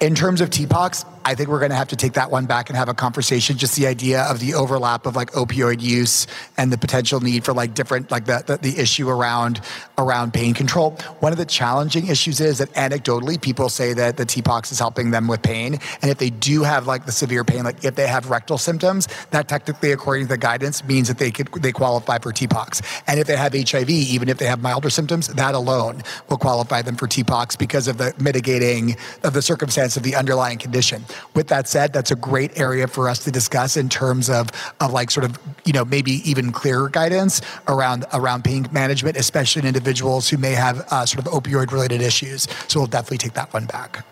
[0.00, 2.68] In terms of TPOXX, I think we're going to have to take that one back
[2.68, 3.56] and have a conversation.
[3.56, 7.52] Just the idea of the overlap of like opioid use and the potential need for
[7.52, 9.60] like different, like the, the, the issue around
[9.98, 10.92] around pain control.
[11.20, 15.10] One of the challenging issues is that anecdotally, people say that the TPOXX is helping
[15.10, 18.06] them with pain, and if they do have like the severe pain, like if they
[18.06, 22.18] have rectal symptoms, that technically, according to the guidance, means that they could they qualify
[22.18, 23.02] for TPOXX.
[23.06, 26.82] And if they have HIV, even if they have milder symptoms, that alone will qualify
[26.82, 31.04] them for TPOXX because of the mitigating of the circumstance of the underlying condition.
[31.34, 34.48] With that said, that's a great area for us to discuss in terms of,
[34.80, 39.60] of like sort of, you know, maybe even clearer guidance around, around pain management, especially
[39.60, 42.46] in individuals who may have uh, sort of opioid related issues.
[42.68, 44.04] So we'll definitely take that one back.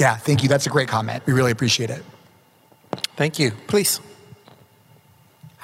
[0.00, 0.48] Yeah, thank you.
[0.48, 1.24] That's a great comment.
[1.26, 2.02] We really appreciate it.
[3.16, 3.52] Thank you.
[3.66, 4.00] Please.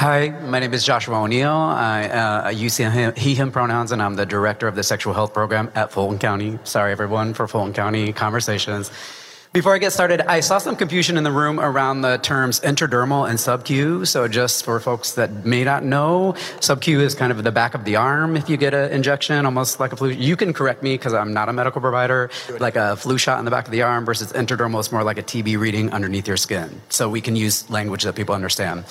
[0.01, 1.51] Hi, my name is Joshua O'Neill.
[1.51, 5.34] I uh, use him, he, him pronouns, and I'm the director of the sexual health
[5.34, 6.59] program at Fulton County.
[6.64, 8.90] Sorry, everyone, for Fulton County conversations.
[9.53, 13.28] Before I get started, I saw some confusion in the room around the terms intradermal
[13.28, 14.07] and subQ.
[14.07, 17.84] So, just for folks that may not know, subQ is kind of the back of
[17.84, 20.09] the arm if you get an injection, almost like a flu.
[20.09, 23.44] You can correct me because I'm not a medical provider, like a flu shot in
[23.44, 26.38] the back of the arm versus intradermal is more like a TB reading underneath your
[26.38, 26.80] skin.
[26.88, 28.86] So, we can use language that people understand.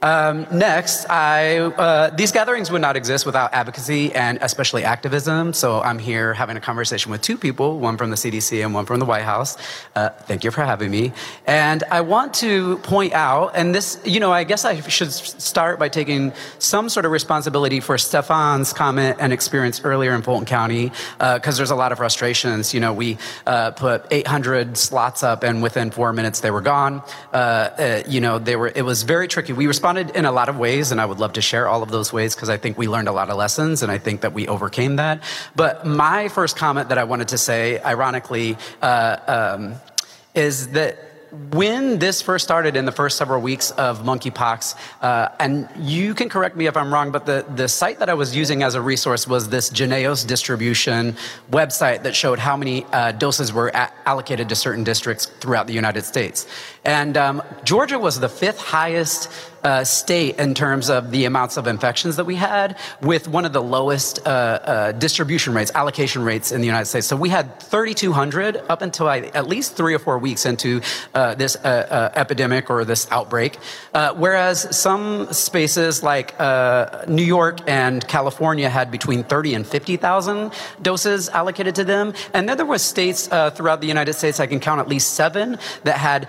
[0.00, 5.52] Um, next, I, uh, these gatherings would not exist without advocacy and especially activism.
[5.52, 8.86] So I'm here having a conversation with two people, one from the CDC and one
[8.86, 9.56] from the White House.
[9.96, 11.12] Uh, thank you for having me.
[11.46, 15.78] And I want to point out, and this, you know, I guess I should start
[15.78, 20.92] by taking some sort of responsibility for Stefan's comment and experience earlier in Fulton County,
[21.18, 22.72] because uh, there's a lot of frustrations.
[22.72, 27.02] You know, we uh, put 800 slots up, and within four minutes they were gone.
[27.32, 28.68] Uh, uh, you know, they were.
[28.68, 29.52] It was very tricky.
[29.52, 31.82] We responded responded in a lot of ways, and I would love to share all
[31.82, 34.20] of those ways because I think we learned a lot of lessons and I think
[34.20, 35.22] that we overcame that.
[35.56, 39.74] But my first comment that I wanted to say, ironically, uh, um,
[40.34, 40.98] is that
[41.50, 46.28] when this first started in the first several weeks of monkeypox, uh, and you can
[46.28, 48.80] correct me if I'm wrong, but the, the site that I was using as a
[48.80, 51.16] resource was this Jynneos distribution
[51.50, 55.74] website that showed how many uh, doses were a- allocated to certain districts throughout the
[55.74, 56.46] United States.
[56.84, 59.30] And um, Georgia was the fifth highest
[59.62, 63.52] uh, state in terms of the amounts of infections that we had, with one of
[63.52, 67.06] the lowest uh, uh, distribution rates, allocation rates in the United States.
[67.06, 70.80] So we had 3,200 up until I, at least three or four weeks into
[71.14, 73.58] uh, this uh, uh, epidemic or this outbreak.
[74.16, 76.38] whereas some spaces like
[77.08, 80.52] New York and California had between 30 and 50,000
[80.82, 82.14] doses allocated to them.
[82.32, 85.58] And then there were states throughout the United States, I can count at least seven,
[85.84, 86.28] that had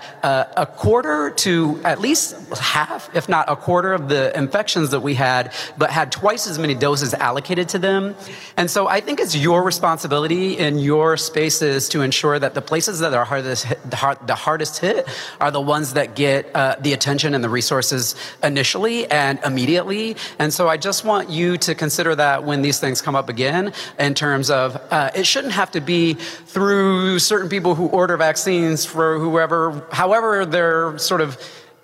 [0.56, 5.14] a quarter to at least half, if not a quarter of the infections that we
[5.14, 8.14] had, but had twice as many doses allocated to them.
[8.56, 12.98] And so I think it's your responsibility in your spaces to ensure that the places
[13.00, 15.08] that are hardest hit, the hardest hit
[15.40, 20.16] are the ones that get uh, the attention and the resources initially and immediately.
[20.38, 23.72] And so I just want you to consider that when these things come up again
[23.98, 28.84] in terms of uh, it shouldn't have to be through certain people who order vaccines
[28.84, 31.38] for whoever, however they're sort of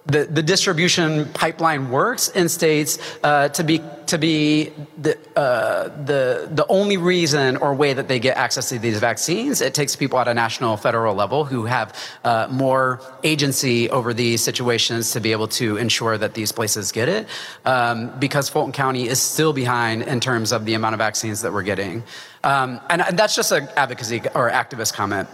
[0.07, 6.49] the, the distribution pipeline works in states uh, to be to be the, uh, the
[6.49, 9.61] the only reason or way that they get access to these vaccines.
[9.61, 11.92] It takes people at a national, federal level who have
[12.22, 17.09] uh, more agency over these situations to be able to ensure that these places get
[17.09, 17.26] it.
[17.64, 21.53] Um, because Fulton County is still behind in terms of the amount of vaccines that
[21.53, 22.05] we're getting,
[22.44, 25.28] um, and that's just an advocacy or activist comment.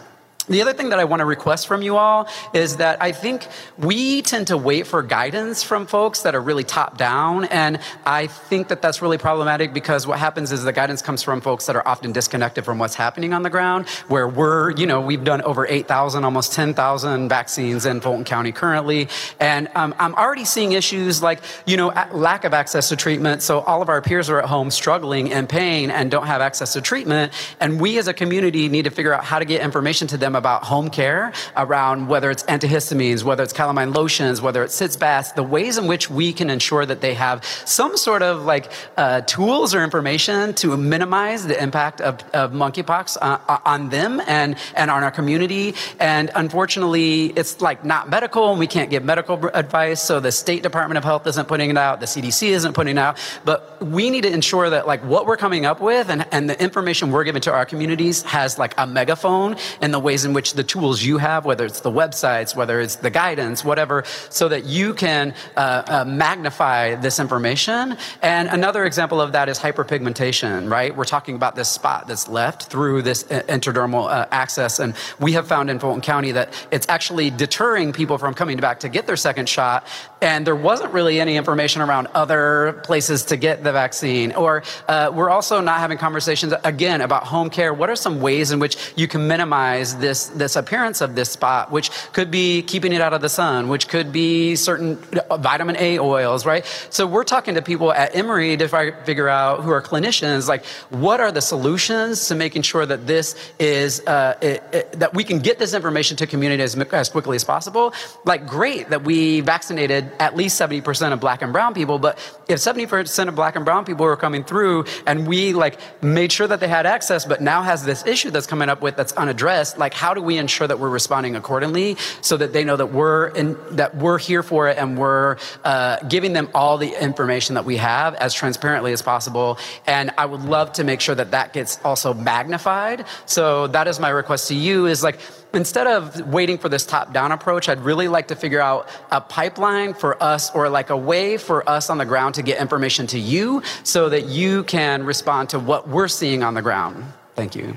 [0.49, 3.47] The other thing that I want to request from you all is that I think
[3.79, 7.45] we tend to wait for guidance from folks that are really top down.
[7.45, 11.43] And I think that that's really problematic because what happens is the guidance comes from
[11.43, 15.01] folks that are often disconnected from what's happening on the ground, where we're, you know,
[15.01, 19.09] we've done over 8,000, almost 10,000 vaccines in Fulton County currently.
[19.39, 23.43] And um, I'm already seeing issues like, you know, lack of access to treatment.
[23.43, 26.73] So all of our peers are at home struggling and pain and don't have access
[26.73, 27.33] to treatment.
[27.61, 30.32] And we as a community need to figure out how to get information to them
[30.33, 34.97] them about home care, around whether it's antihistamines, whether it's calamine lotions, whether it's sitz
[34.97, 38.71] baths, the ways in which we can ensure that they have some sort of like
[38.97, 44.21] uh, tools or information to minimize the impact of, of monkeypox uh, uh, on them
[44.27, 45.75] and, and on our community.
[46.01, 50.03] And unfortunately, it's like not medical and we can't give medical advice.
[50.03, 53.01] So the State Department of Health isn't putting it out, the CDC isn't putting it
[53.01, 53.19] out.
[53.45, 56.61] But we need to ensure that like what we're coming up with and, and the
[56.63, 60.35] information we're giving to our communities has like a megaphone in the ways ways in
[60.35, 64.49] which the tools you have, whether it's the websites, whether it's the guidance, whatever, so
[64.49, 67.97] that you can uh, uh, magnify this information.
[68.23, 70.95] And another example of that is hyperpigmentation, right?
[70.97, 74.81] We're talking about this spot that's left through this uh, intradermal uh, access.
[74.81, 78.81] And we have found in Fulton County that it's actually deterring people from coming back
[78.81, 79.87] to get their second shot.
[80.21, 84.33] And there wasn't really any information around other places to get the vaccine.
[84.33, 87.75] Or uh, we're also not having conversations, again, about home care.
[87.75, 90.12] What are some ways in which you can minimize this?
[90.13, 93.69] This, this appearance of this spot, which could be keeping it out of the sun,
[93.69, 94.97] which could be certain
[95.39, 96.67] vitamin A oils, right?
[96.91, 98.69] So we're talking to people at Emory to
[99.07, 103.35] figure out who are clinicians, like what are the solutions to making sure that this
[103.59, 107.37] is, uh, it, it, that we can get this information to community as, as quickly
[107.37, 107.95] as possible.
[108.27, 112.59] Like great that we vaccinated at least 70% of black and brown people, but if
[112.59, 116.61] 70% of black and brown people were coming through and we like made sure that
[116.61, 119.95] they had access, but now has this issue that's coming up with that's unaddressed, like
[120.03, 123.57] how do we ensure that we're responding accordingly so that they know that we're in,
[123.77, 127.77] that we're here for it and we're uh, giving them all the information that we
[127.77, 129.59] have as transparently as possible.
[129.87, 133.07] And I would love to make sure that that gets also magnified.
[133.27, 135.21] So that is my request to you is like,
[135.55, 139.21] instead of waiting for this top down approach, I'd really like to figure out a
[139.21, 143.07] pipeline for us or like a way for us on the ground to get information
[143.09, 147.05] to you so that you can respond to what we're seeing on the ground.
[147.37, 147.77] Thank you.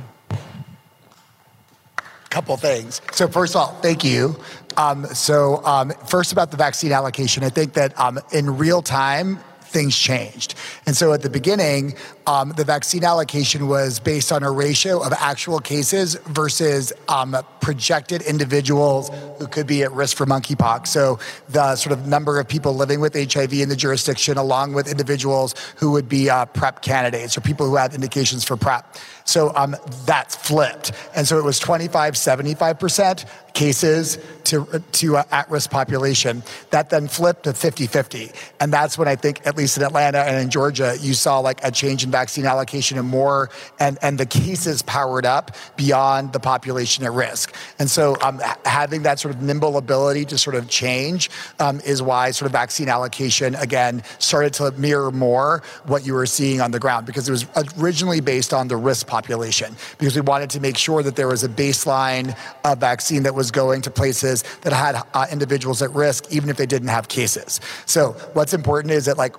[2.36, 3.02] Couple things.
[3.14, 4.36] So first of all, thank you.
[4.76, 9.40] Um, so um, first about the vaccine allocation, I think that um, in real time
[9.62, 10.56] things changed.
[10.86, 11.94] And so at the beginning,
[12.28, 18.22] um, the vaccine allocation was based on a ratio of actual cases versus um, projected
[18.24, 20.88] individuals who could be at risk for monkeypox.
[20.88, 21.20] So
[21.50, 25.56] the sort of number of people living with HIV in the jurisdiction, along with individuals
[25.78, 28.86] who would be uh, PrEP candidates or people who had indications for PrEP.
[29.26, 29.76] So um,
[30.06, 30.92] that's flipped.
[31.16, 33.26] And so it was 25, 75%
[33.56, 36.44] cases to, to uh, at risk population.
[36.70, 38.32] That then flipped to 50 50.
[38.60, 41.64] And that's when I think, at least in Atlanta and in Georgia, you saw like
[41.64, 46.40] a change in vaccine allocation and more, and, and the cases powered up beyond the
[46.40, 47.54] population at risk.
[47.80, 51.30] And so um, having that sort of nimble ability to sort of change
[51.60, 55.62] um, is why sort of vaccine allocation, again, started to mirror more
[55.92, 57.46] what you were seeing on the ground because it was
[57.80, 61.44] originally based on the risk population because we wanted to make sure that there was
[61.44, 62.28] a baseline
[62.64, 66.58] of vaccine that was going to places that had uh, individuals at risk, even if
[66.58, 67.60] they didn't have cases.
[67.86, 69.36] So what's important is that like,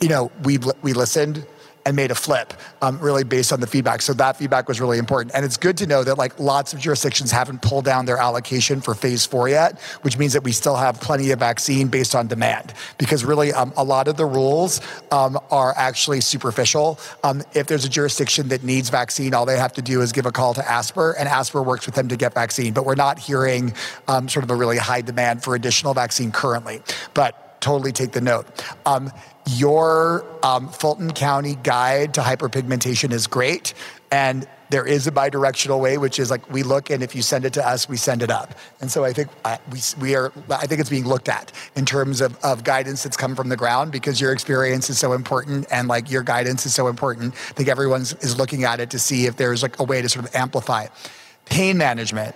[0.00, 1.46] you know, we we listened
[1.86, 2.52] and made a flip
[2.82, 4.02] um, really based on the feedback.
[4.02, 5.34] So that feedback was really important.
[5.34, 8.80] And it's good to know that like lots of jurisdictions haven't pulled down their allocation
[8.80, 12.26] for phase four yet, which means that we still have plenty of vaccine based on
[12.26, 14.80] demand because really um, a lot of the rules
[15.12, 16.98] um, are actually superficial.
[17.22, 20.26] Um, if there's a jurisdiction that needs vaccine, all they have to do is give
[20.26, 22.72] a call to ASPR and ASPR works with them to get vaccine.
[22.72, 23.72] But we're not hearing
[24.08, 26.82] um, sort of a really high demand for additional vaccine currently.
[27.14, 28.46] But totally take the note.
[28.84, 29.12] Um,
[29.46, 33.74] your um, Fulton County guide to hyperpigmentation is great.
[34.10, 37.44] And there is a bidirectional way, which is like we look, and if you send
[37.44, 38.54] it to us, we send it up.
[38.80, 41.84] And so I think uh, we, we are, I think it's being looked at in
[41.86, 45.66] terms of, of guidance that's come from the ground because your experience is so important
[45.70, 47.34] and like your guidance is so important.
[47.34, 50.08] I think everyone is looking at it to see if there's like a way to
[50.08, 50.86] sort of amplify.
[51.44, 52.34] Pain management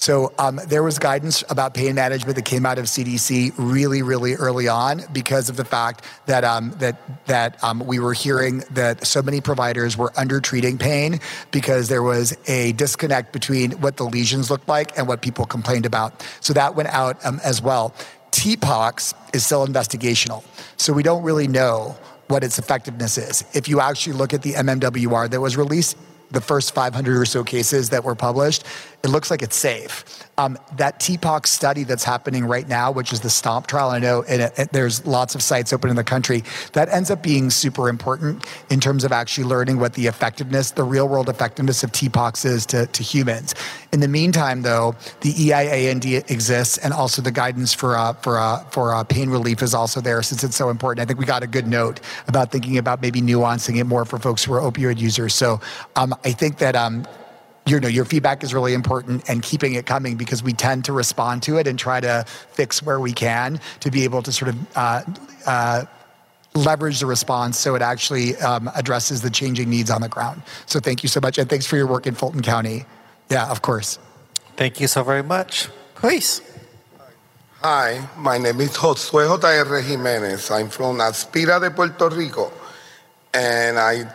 [0.00, 4.32] so um, there was guidance about pain management that came out of CDC really, really
[4.32, 9.06] early on because of the fact that um, that that um, we were hearing that
[9.06, 11.20] so many providers were under treating pain
[11.50, 15.84] because there was a disconnect between what the lesions looked like and what people complained
[15.84, 16.26] about.
[16.40, 17.94] So that went out um, as well.
[18.30, 20.42] TPOXX is still investigational,
[20.78, 21.94] so we don't really know
[22.28, 23.44] what its effectiveness is.
[23.52, 25.98] If you actually look at the MMWR that was released
[26.30, 28.64] the first 500 or so cases that were published,
[29.02, 30.04] it looks like it's safe.
[30.36, 34.24] Um, that TPOXX study that's happening right now, which is the STOMP trial, I know
[34.26, 38.46] it, there's lots of sites open in the country, that ends up being super important
[38.70, 42.66] in terms of actually learning what the effectiveness, the real world effectiveness of TPOXX is
[42.66, 43.54] to, to humans.
[43.92, 48.62] In the meantime, though, the EA-IND exists, and also the guidance for uh, for uh,
[48.70, 51.02] for uh, pain relief is also there since it's so important.
[51.02, 54.18] I think we got a good note about thinking about maybe nuancing it more for
[54.18, 55.34] folks who are opioid users.
[55.34, 55.60] So
[55.96, 57.04] um, I think that um,
[57.66, 60.92] you know, your feedback is really important and keeping it coming because we tend to
[60.92, 64.50] respond to it and try to fix where we can to be able to sort
[64.50, 65.02] of uh,
[65.46, 65.84] uh,
[66.54, 70.42] leverage the response so it actually um, addresses the changing needs on the ground.
[70.66, 71.38] So thank you so much.
[71.38, 72.86] And thanks for your work in Fulton County.
[73.28, 73.98] Yeah, of course.
[74.56, 75.68] Thank you so very much.
[75.94, 76.42] Please.
[77.62, 79.82] Hi, my name is Josue J.R.
[79.82, 80.50] Jimenez.
[80.50, 82.50] I'm from Aspira de Puerto Rico,
[83.34, 84.10] and I,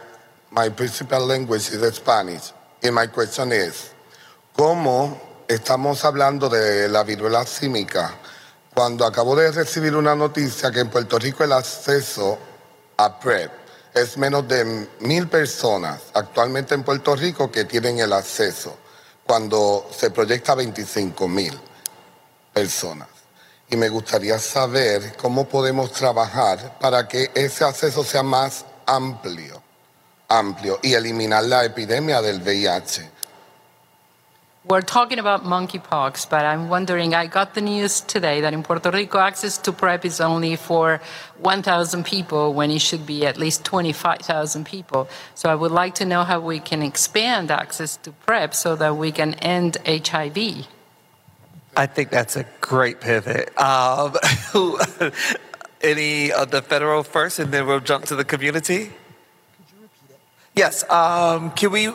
[0.50, 2.52] my principal language is Spanish.
[2.86, 3.94] Y my question is,
[4.56, 8.14] ¿cómo estamos hablando de la viruela símica
[8.76, 12.38] cuando acabo de recibir una noticia que en Puerto Rico el acceso
[12.98, 13.52] a PrEP
[13.92, 18.78] es menos de mil personas actualmente en Puerto Rico que tienen el acceso,
[19.26, 21.60] cuando se proyecta 25 mil
[22.54, 23.08] personas?
[23.68, 29.65] Y me gustaría saber cómo podemos trabajar para que ese acceso sea más amplio
[30.30, 33.16] amplio y eliminar la epidemia del VIH.
[34.68, 37.14] We're talking about monkeypox, but I'm wondering.
[37.14, 41.02] I got the news today that in Puerto Rico, access to PrEP is only for
[41.38, 45.08] 1,000 people when it should be at least 25,000 people.
[45.36, 48.98] So I would like to know how we can expand access to PrEP so that
[48.98, 50.66] we can end HIV.
[51.78, 53.56] I think that's a great pivot.
[53.62, 54.16] Um,
[55.82, 58.94] any of the federal first, and then we'll jump to the community?
[60.56, 60.90] Yes.
[60.90, 61.90] Um, can we?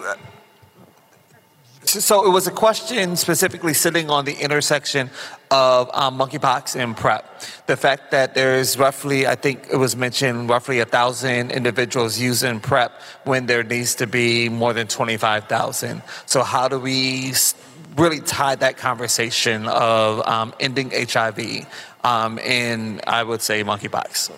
[1.84, 5.10] So it was a question specifically sitting on the intersection
[5.50, 7.24] of um, monkeypox and PrEP.
[7.66, 12.60] The fact that there's roughly, I think it was mentioned, roughly a thousand individuals using
[12.60, 12.92] PrEP
[13.24, 16.02] when there needs to be more than 25,000.
[16.26, 17.32] So how do we
[17.96, 21.66] really tie that conversation of um, ending HIV
[22.04, 24.30] um, in, I would say, monkeypox?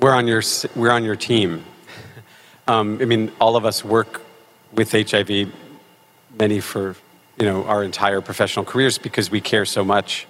[0.00, 0.42] We're on your
[0.74, 1.64] we're on your team.
[2.68, 4.22] Um, I mean, all of us work
[4.72, 5.52] with HIV
[6.38, 6.96] many for
[7.38, 10.26] you know our entire professional careers because we care so much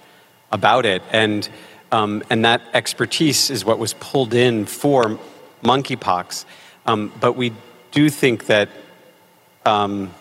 [0.51, 1.47] about it, and
[1.91, 5.19] um, and that expertise is what was pulled in for
[5.63, 6.45] monkeypox.
[6.85, 7.53] Um, but we
[7.91, 8.69] do think that
[9.65, 10.13] um,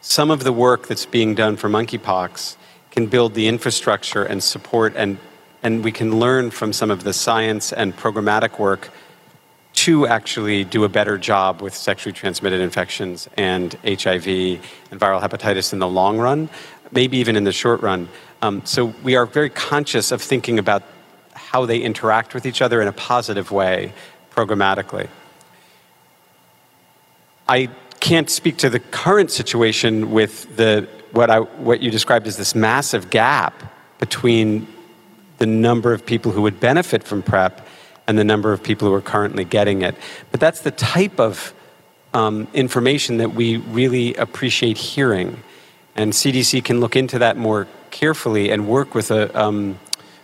[0.00, 2.56] some of the work that's being done for monkeypox
[2.90, 5.18] can build the infrastructure and support and
[5.62, 8.90] and we can learn from some of the science and programmatic work
[9.82, 15.72] to actually do a better job with sexually transmitted infections and HIV and viral hepatitis
[15.72, 16.48] in the long run,
[16.92, 18.08] maybe even in the short run.
[18.42, 20.84] Um, so we are very conscious of thinking about
[21.34, 23.92] how they interact with each other in a positive way,
[24.30, 25.08] programmatically.
[27.48, 27.68] I
[27.98, 32.54] can't speak to the current situation with the what I what you described as this
[32.54, 33.54] massive gap
[33.98, 34.68] between
[35.38, 37.66] the number of people who would benefit from PrEP
[38.12, 39.94] and the number of people who are currently getting it.
[40.30, 41.54] But that's the type of
[42.12, 45.42] um, information that we really appreciate hearing.
[45.96, 49.78] And CDC can look into that more carefully and work with a, um,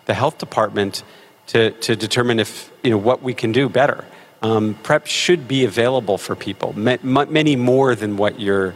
[0.05, 1.03] the health department
[1.47, 4.05] to, to determine if, you know, what we can do better.
[4.43, 8.75] Um, PrEP should be available for people, many more than what you're,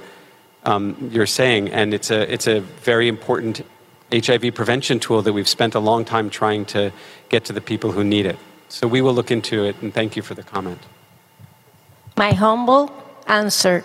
[0.64, 1.68] um, you're saying.
[1.68, 3.60] And it's a, it's a very important
[4.10, 6.94] HIV prevention tool that we've spent a long time trying to
[7.28, 8.38] get to the people who need it.
[8.72, 10.80] So we will look into it, and thank you for the comment.
[12.16, 12.90] My humble
[13.26, 13.84] answer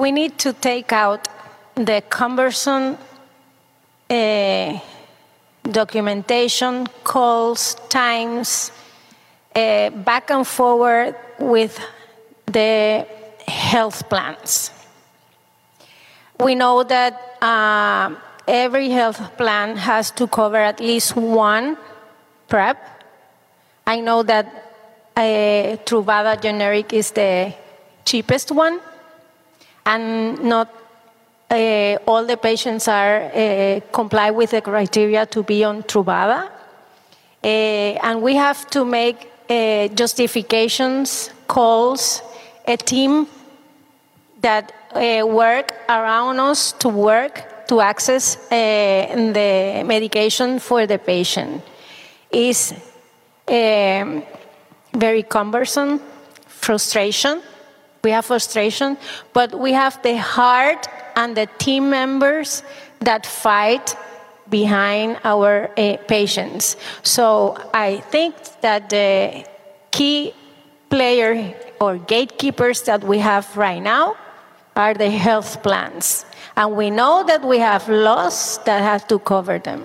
[0.00, 1.28] we need to take out
[1.74, 2.96] the cumbersome
[4.08, 4.78] uh,
[5.62, 8.72] documentation, calls, times,
[9.54, 11.78] uh, back and forward with
[12.46, 13.06] the
[13.46, 14.70] health plans.
[16.40, 18.14] We know that uh,
[18.48, 21.76] every health plan has to cover at least one
[22.48, 22.78] PrEP
[23.86, 24.46] I know that
[25.16, 27.52] uh, Truvada generic is the
[28.04, 28.80] cheapest one,
[29.84, 30.68] and not
[31.50, 36.48] uh, all the patients are uh, comply with the criteria to be on Truvada.
[37.42, 42.22] Uh, and we have to make uh, justifications, calls,
[42.66, 43.26] a team
[44.40, 51.62] that uh, work around us to work to access the medication for the patient.
[52.30, 52.74] Is
[53.50, 54.22] um,
[54.94, 56.00] very cumbersome,
[56.46, 57.42] frustration.
[58.02, 58.96] We have frustration,
[59.32, 62.62] but we have the heart and the team members
[63.00, 63.94] that fight
[64.48, 66.76] behind our uh, patients.
[67.02, 69.44] So I think that the
[69.90, 70.32] key
[70.88, 74.16] player or gatekeepers that we have right now
[74.76, 76.24] are the health plans.
[76.56, 79.84] And we know that we have laws that have to cover them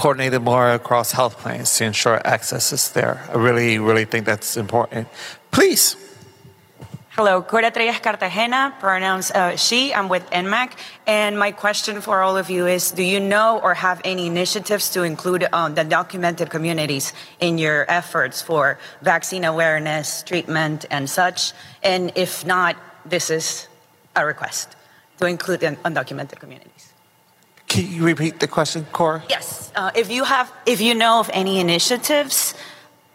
[0.00, 3.22] coordinated more across health plans to ensure access is there.
[3.28, 5.08] I really, really think that's important.
[5.50, 5.94] Please.
[7.10, 9.92] Hello, Cora Treyes Cartagena, pronouns uh, she.
[9.92, 10.72] I'm with NMAC.
[11.06, 14.88] And my question for all of you is Do you know or have any initiatives
[14.90, 21.52] to include um, the documented communities in your efforts for vaccine awareness, treatment, and such?
[21.82, 22.74] And if not,
[23.04, 23.68] this is
[24.16, 24.76] a request
[25.18, 26.89] to include the undocumented communities.
[27.70, 29.22] Can you repeat the question, Cora?
[29.28, 29.70] Yes.
[29.76, 32.54] Uh, if you have, if you know of any initiatives,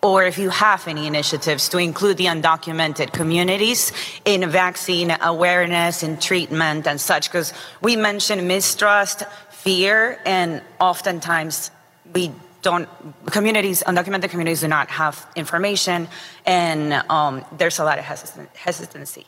[0.01, 3.91] or if you have any initiatives to include the undocumented communities
[4.23, 7.51] in vaccine awareness and treatment and such, because
[7.81, 11.69] we mentioned mistrust, fear, and oftentimes
[12.13, 12.87] we don't
[13.31, 16.07] communities undocumented communities do not have information
[16.47, 19.25] and um, there's a lot of hesitancy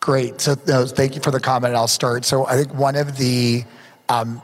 [0.00, 0.40] great.
[0.40, 1.74] So no, thank you for the comment.
[1.74, 2.24] I'll start.
[2.24, 3.64] So i think one of the
[4.08, 4.42] um,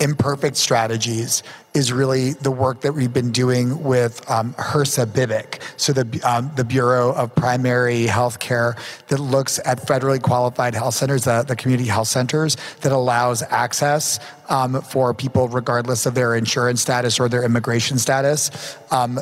[0.00, 1.42] imperfect strategies
[1.74, 6.64] is really the work that we've been doing with um, HRSA so the, um, the
[6.64, 8.76] Bureau of Primary Health Care
[9.08, 14.20] that looks at federally qualified health centers, the, the community health centers, that allows access
[14.48, 18.76] um, for people regardless of their insurance status or their immigration status.
[18.90, 19.20] Um,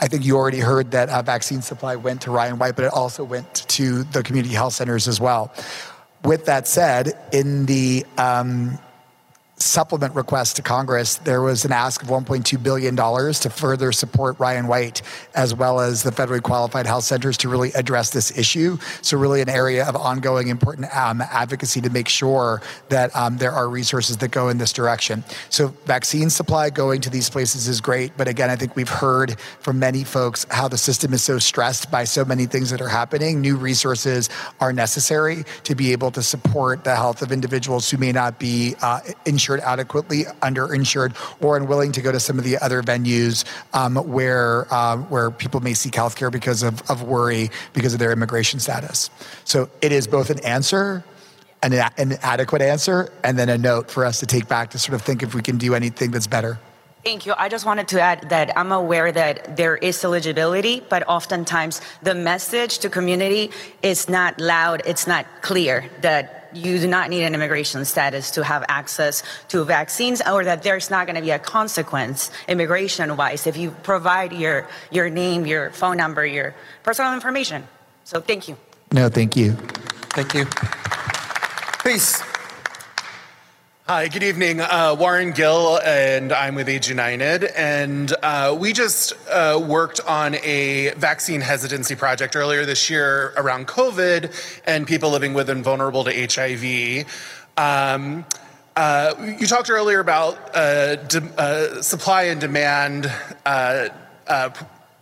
[0.00, 2.92] I think you already heard that uh, vaccine supply went to Ryan White, but it
[2.92, 5.52] also went to the community health centers as well.
[6.24, 8.78] With that said, in the um,
[9.62, 14.66] supplement request to Congress, there was an ask of $1.2 billion to further support Ryan
[14.66, 15.02] White,
[15.34, 18.78] as well as the federally qualified health centers to really address this issue.
[19.02, 23.52] So, really, an area of ongoing important um, advocacy to make sure that um, there
[23.52, 25.24] are resources that go in this direction.
[25.50, 28.16] So, vaccine supply going to these places is great.
[28.16, 31.90] But again, I think we've heard from many folks how the system is so stressed
[31.90, 33.40] by so many things that are happening.
[33.40, 34.30] New resources
[34.60, 38.74] are necessary to be able to support the health of individuals who may not be
[38.80, 43.44] uh, insured insured adequately, underinsured, or unwilling to go to some of the other venues
[43.72, 47.98] um, where um, where people may seek health care because of, of worry because of
[47.98, 49.10] their immigration status.
[49.44, 51.04] So it is both an answer
[51.62, 54.94] an, an adequate answer and then a note for us to take back to sort
[54.94, 56.58] of think if we can do anything that's better.
[57.04, 57.34] Thank you.
[57.36, 62.14] I just wanted to add that I'm aware that there is eligibility, but oftentimes the
[62.14, 63.50] message to community
[63.82, 68.44] is not loud, it's not clear that you do not need an immigration status to
[68.44, 73.46] have access to vaccines or that there's not going to be a consequence immigration wise
[73.46, 77.66] if you provide your your name your phone number your personal information.
[78.04, 78.56] So thank you.
[78.92, 79.52] No thank you.
[80.12, 80.46] Thank you.
[81.84, 82.22] Peace
[83.92, 84.60] Hi, good evening.
[84.60, 87.42] Uh, Warren Gill, and I'm with AIDS United.
[87.42, 93.66] And uh, we just uh, worked on a vaccine hesitancy project earlier this year around
[93.66, 97.04] COVID and people living with and vulnerable to HIV.
[97.56, 98.24] Um,
[98.76, 103.12] uh, you talked earlier about uh, de- uh, supply and demand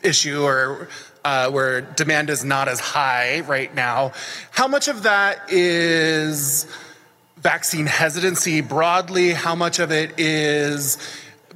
[0.03, 0.89] issue or
[1.51, 4.13] where demand is not as high right now.
[4.51, 6.67] How much of that is
[7.43, 10.99] vaccine hesitancy broadly, how much of it is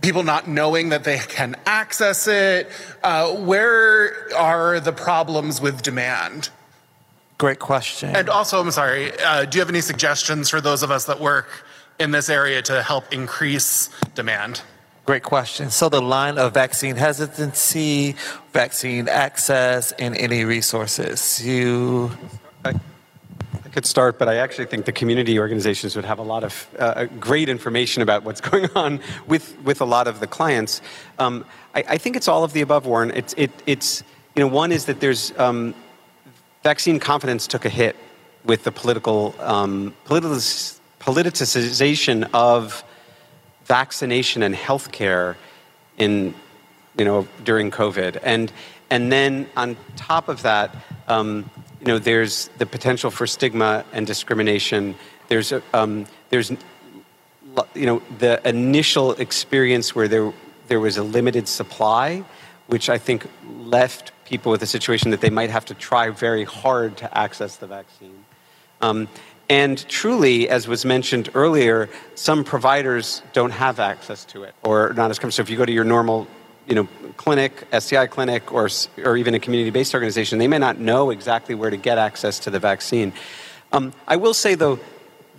[0.01, 2.69] people not knowing that they can access it?
[3.03, 6.51] Uh, where are the problems with demand?
[7.39, 8.15] Great question.
[8.15, 11.19] And also, I'm sorry, uh, do you have any suggestions for those of us that
[11.21, 11.49] work
[11.99, 14.63] in this area to help increase demand?
[15.05, 15.71] Great question.
[15.71, 18.15] So, the line of vaccine hesitancy,
[18.53, 21.45] vaccine access, and any resources.
[21.45, 22.13] You
[23.73, 27.07] could start, but I actually think the community organizations would have a lot of uh,
[27.19, 30.83] great information about what's going on with, with a lot of the clients.
[31.19, 31.45] Um,
[31.75, 33.11] I, I, think it's all of the above, Warren.
[33.13, 34.05] It's, it, it's
[34.37, 35.75] you know, one is that there's um,
[36.63, 37.97] vaccine confidence took a hit
[38.45, 42.85] with the political um, politicization of
[43.65, 45.37] vaccination and healthcare
[45.99, 46.35] in
[46.99, 48.51] you know during COVID, and
[48.91, 50.75] and then on top of that.
[51.09, 51.49] Um,
[51.83, 54.95] you know, there's the potential for stigma and discrimination.
[55.27, 56.53] There's, um, there's,
[57.75, 60.33] you know, the initial experience where there,
[60.69, 62.23] there was a limited supply,
[62.69, 63.29] which I think
[63.59, 67.57] left people with a situation that they might have to try very hard to access
[67.57, 68.25] the vaccine.
[68.81, 69.09] Um,
[69.49, 75.11] and truly, as was mentioned earlier, some providers don't have access to it or not
[75.11, 75.33] as come.
[75.33, 76.29] So if you go to your normal
[76.67, 78.69] you know, clinic, STI clinic, or,
[79.05, 82.51] or even a community-based organization, they may not know exactly where to get access to
[82.51, 83.13] the vaccine.
[83.73, 84.79] Um, I will say, though,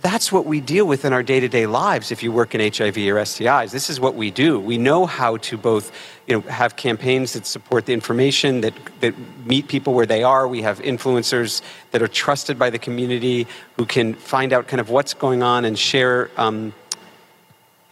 [0.04, 3.24] that's what we deal with in our day-to-day lives if you work in hiv or
[3.24, 4.60] stis this is what we do.
[4.60, 5.90] We know how to both
[6.26, 9.14] you know have campaigns that support the information that that
[9.46, 10.46] meet people where they are.
[10.46, 13.46] We have influencers that are trusted by the community
[13.78, 16.74] who can find out kind of what's going on and share um,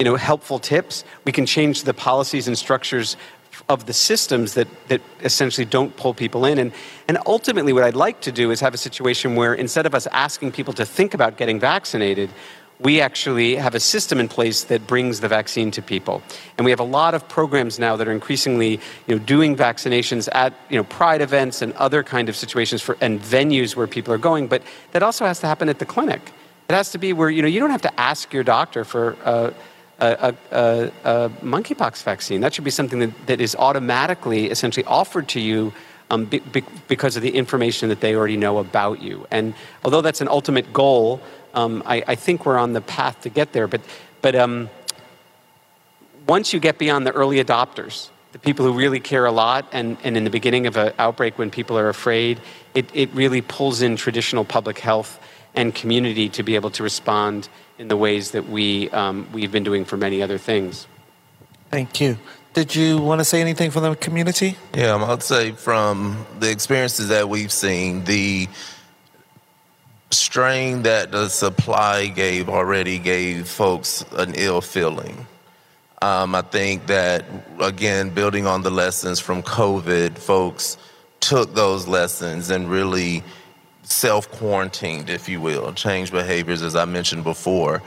[0.02, 1.04] you know, helpful tips.
[1.24, 3.16] We can change the policies and structures
[3.68, 6.58] of the systems that, that essentially don't pull people in.
[6.58, 6.72] And,
[7.06, 10.08] and ultimately, what I'd like to do is have a situation where instead of us
[10.08, 12.30] asking people to think about getting vaccinated,
[12.80, 16.20] we actually have a system in place that brings the vaccine to people.
[16.58, 20.28] And we have a lot of programs now that are increasingly you know, doing vaccinations
[20.32, 24.12] at you know, pride events and other kind of situations for, and venues where people
[24.12, 24.48] are going.
[24.48, 26.32] But that also has to happen at the clinic.
[26.68, 29.16] It has to be where you, know, you don't have to ask your doctor for.
[29.22, 29.52] Uh,
[30.02, 32.40] a, a, a, monkeypox vaccine.
[32.40, 35.72] That should be something that, that is automatically, essentially, offered to you
[36.10, 39.26] um, be, be, because of the information that they already know about you.
[39.30, 39.54] And
[39.84, 41.20] although that's an ultimate goal,
[41.54, 43.66] um, I, I, think we're on the path to get there.
[43.66, 43.80] But,
[44.20, 44.68] but um,
[46.26, 49.96] once you get beyond the early adopters, the people who really care a lot, and,
[50.02, 52.40] and in the beginning of an outbreak when people are afraid,
[52.74, 55.20] it, it really pulls in traditional public health
[55.54, 57.48] and community to be able to respond
[57.78, 60.86] in the ways that we, um, we've been doing for many other things.
[61.70, 62.18] Thank you.
[62.54, 64.58] Did you want to say anything for the community?
[64.74, 68.46] Yeah, I'd say from the experiences that we've seen, the
[70.10, 75.26] strain that the supply gave already gave folks an ill feeling.
[76.02, 77.24] Um, I think that,
[77.60, 80.76] again, building on the lessons from COVID, folks
[81.20, 83.22] took those lessons and really
[83.92, 87.82] self quarantined, if you will, change behaviors, as I mentioned before.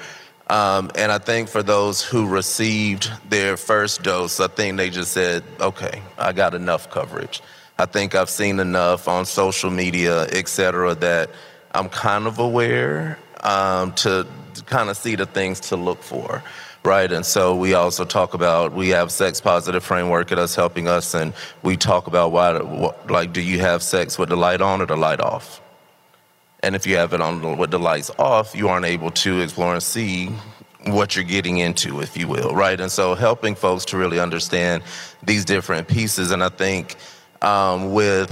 [0.48, 5.11] Um, and I think for those who received their first dose, I think they just
[5.11, 7.41] said, okay, I got enough coverage.
[7.80, 11.32] I think I've seen enough on social media, et cetera, that
[11.73, 14.27] I'm kind of aware um, to,
[14.68, 16.41] kind of see the things to look for
[16.86, 17.11] right?
[17.11, 21.15] And so we also talk about we have sex positive framework at Us Helping Us,
[21.15, 21.34] and
[21.64, 22.52] we talk about why,
[23.10, 25.61] like, do you have sex with the light on or the light off?
[26.65, 29.73] And if you have it on with the lights off, you aren't able to explore
[29.73, 30.31] and see
[30.87, 32.81] what you're getting into, if you will, right?
[32.81, 34.81] And so helping folks to really understand
[35.21, 36.95] these different pieces, and I think
[37.43, 38.31] um, with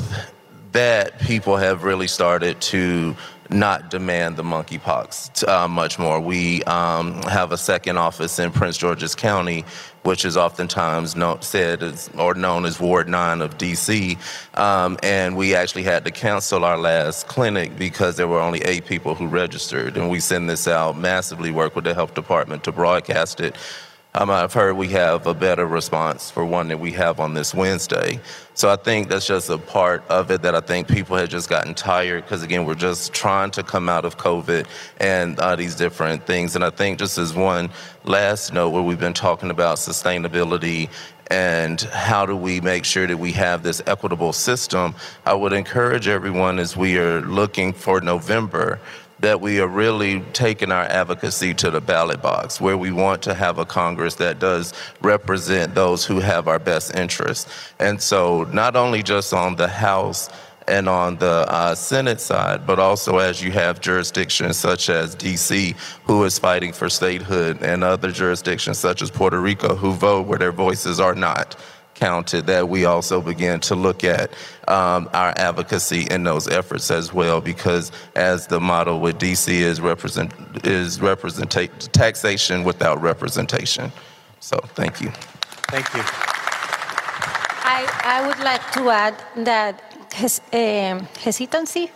[0.71, 3.15] that, people have really started to
[3.53, 6.19] not demand the monkeypox uh, much more.
[6.19, 9.63] We um, have a second office in Prince George's County,
[10.03, 14.17] which is oftentimes known, said as, or known as Ward 9 of DC.
[14.57, 18.85] Um, and we actually had to cancel our last clinic because there were only eight
[18.85, 19.95] people who registered.
[19.95, 23.55] And we send this out massively, work with the health department to broadcast it
[24.15, 27.53] um, I've heard we have a better response for one that we have on this
[27.53, 28.19] Wednesday.
[28.53, 31.49] So I think that's just a part of it that I think people have just
[31.49, 34.67] gotten tired because, again, we're just trying to come out of COVID
[34.99, 36.55] and uh, these different things.
[36.55, 37.71] And I think just as one
[38.03, 40.89] last note where we've been talking about sustainability
[41.27, 44.93] and how do we make sure that we have this equitable system,
[45.25, 48.79] I would encourage everyone as we are looking for November
[49.19, 53.33] that we are really taking our advocacy to the ballot box, where we want to
[53.33, 57.49] have a Congress that does represent those who have our best interests.
[57.79, 60.29] And so, not only just on the House
[60.67, 65.75] and on the uh, Senate side, but also as you have jurisdictions such as DC,
[66.05, 70.39] who is fighting for statehood, and other jurisdictions such as Puerto Rico, who vote where
[70.39, 71.55] their voices are not
[71.95, 74.31] counted, that we also begin to look at
[74.67, 77.41] um, our advocacy in those efforts as well.
[77.41, 80.31] Because as the model with DC is represent
[80.65, 81.51] is represent
[81.93, 83.91] taxation without representation.
[84.39, 85.09] So thank you.
[85.69, 86.01] Thank you.
[87.65, 89.15] I, I would like to add
[89.45, 89.81] that
[90.13, 91.89] hes, uh, hesitancy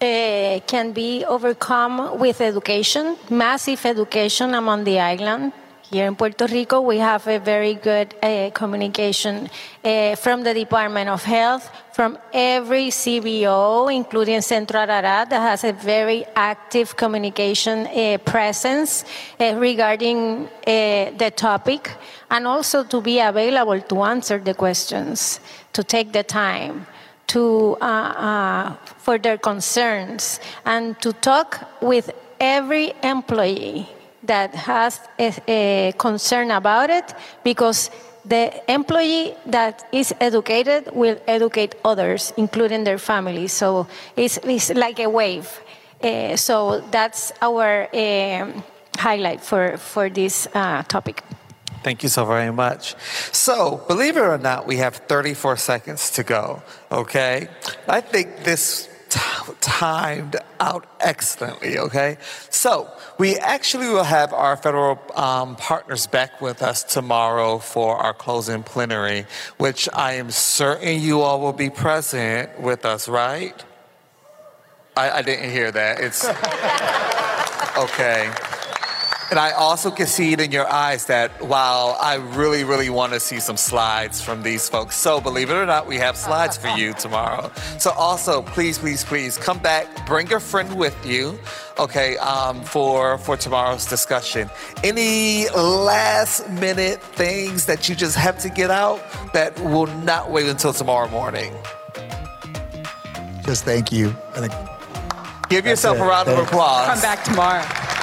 [0.00, 5.52] uh, can be overcome with education, massive education among the island
[5.92, 9.50] here in Puerto Rico, we have a very good uh, communication
[9.84, 15.72] uh, from the Department of Health, from every CBO, including Centro Ararat, that has a
[15.72, 19.04] very active communication uh, presence
[19.38, 21.90] uh, regarding uh, the topic,
[22.30, 25.40] and also to be available to answer the questions,
[25.74, 26.86] to take the time
[27.26, 32.10] to uh, for their concerns, and to talk with
[32.40, 33.86] every employee
[34.24, 37.90] that has a, a concern about it because
[38.24, 43.48] the employee that is educated will educate others, including their family.
[43.48, 43.86] So
[44.16, 45.60] it's, it's like a wave.
[46.02, 47.88] Uh, so that's our
[48.98, 51.22] highlight for, for this uh, topic.
[51.82, 52.94] Thank you so very much.
[53.32, 56.62] So, believe it or not, we have 34 seconds to go,
[56.92, 57.48] okay?
[57.88, 58.88] I think this
[59.60, 62.18] timed out excellently, okay?
[62.50, 62.88] So,
[63.18, 68.62] we actually will have our federal um, partners back with us tomorrow for our closing
[68.62, 69.26] plenary,
[69.58, 73.62] which I am certain you all will be present with us, right?
[74.96, 76.00] I, I didn't hear that.
[76.00, 76.24] It's
[77.78, 78.30] okay.
[79.32, 83.14] And I also can see it in your eyes that while I really, really want
[83.14, 84.94] to see some slides from these folks.
[84.94, 87.50] So believe it or not, we have slides for you tomorrow.
[87.78, 91.38] So also, please, please, please come back, bring your friend with you,
[91.78, 94.50] okay, um, for for tomorrow's discussion.
[94.84, 99.00] Any last minute things that you just have to get out
[99.32, 101.54] that will not wait until tomorrow morning?
[103.46, 104.14] Just thank you.
[104.36, 104.52] And
[105.48, 106.86] Give yourself a round of applause.
[106.86, 108.01] Come back tomorrow.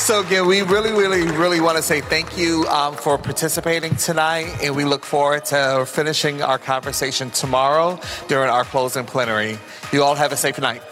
[0.00, 4.56] So again, we really, really, really want to say thank you um, for participating tonight,
[4.60, 9.58] and we look forward to finishing our conversation tomorrow during our closing plenary.
[9.92, 10.82] You all have a safe night.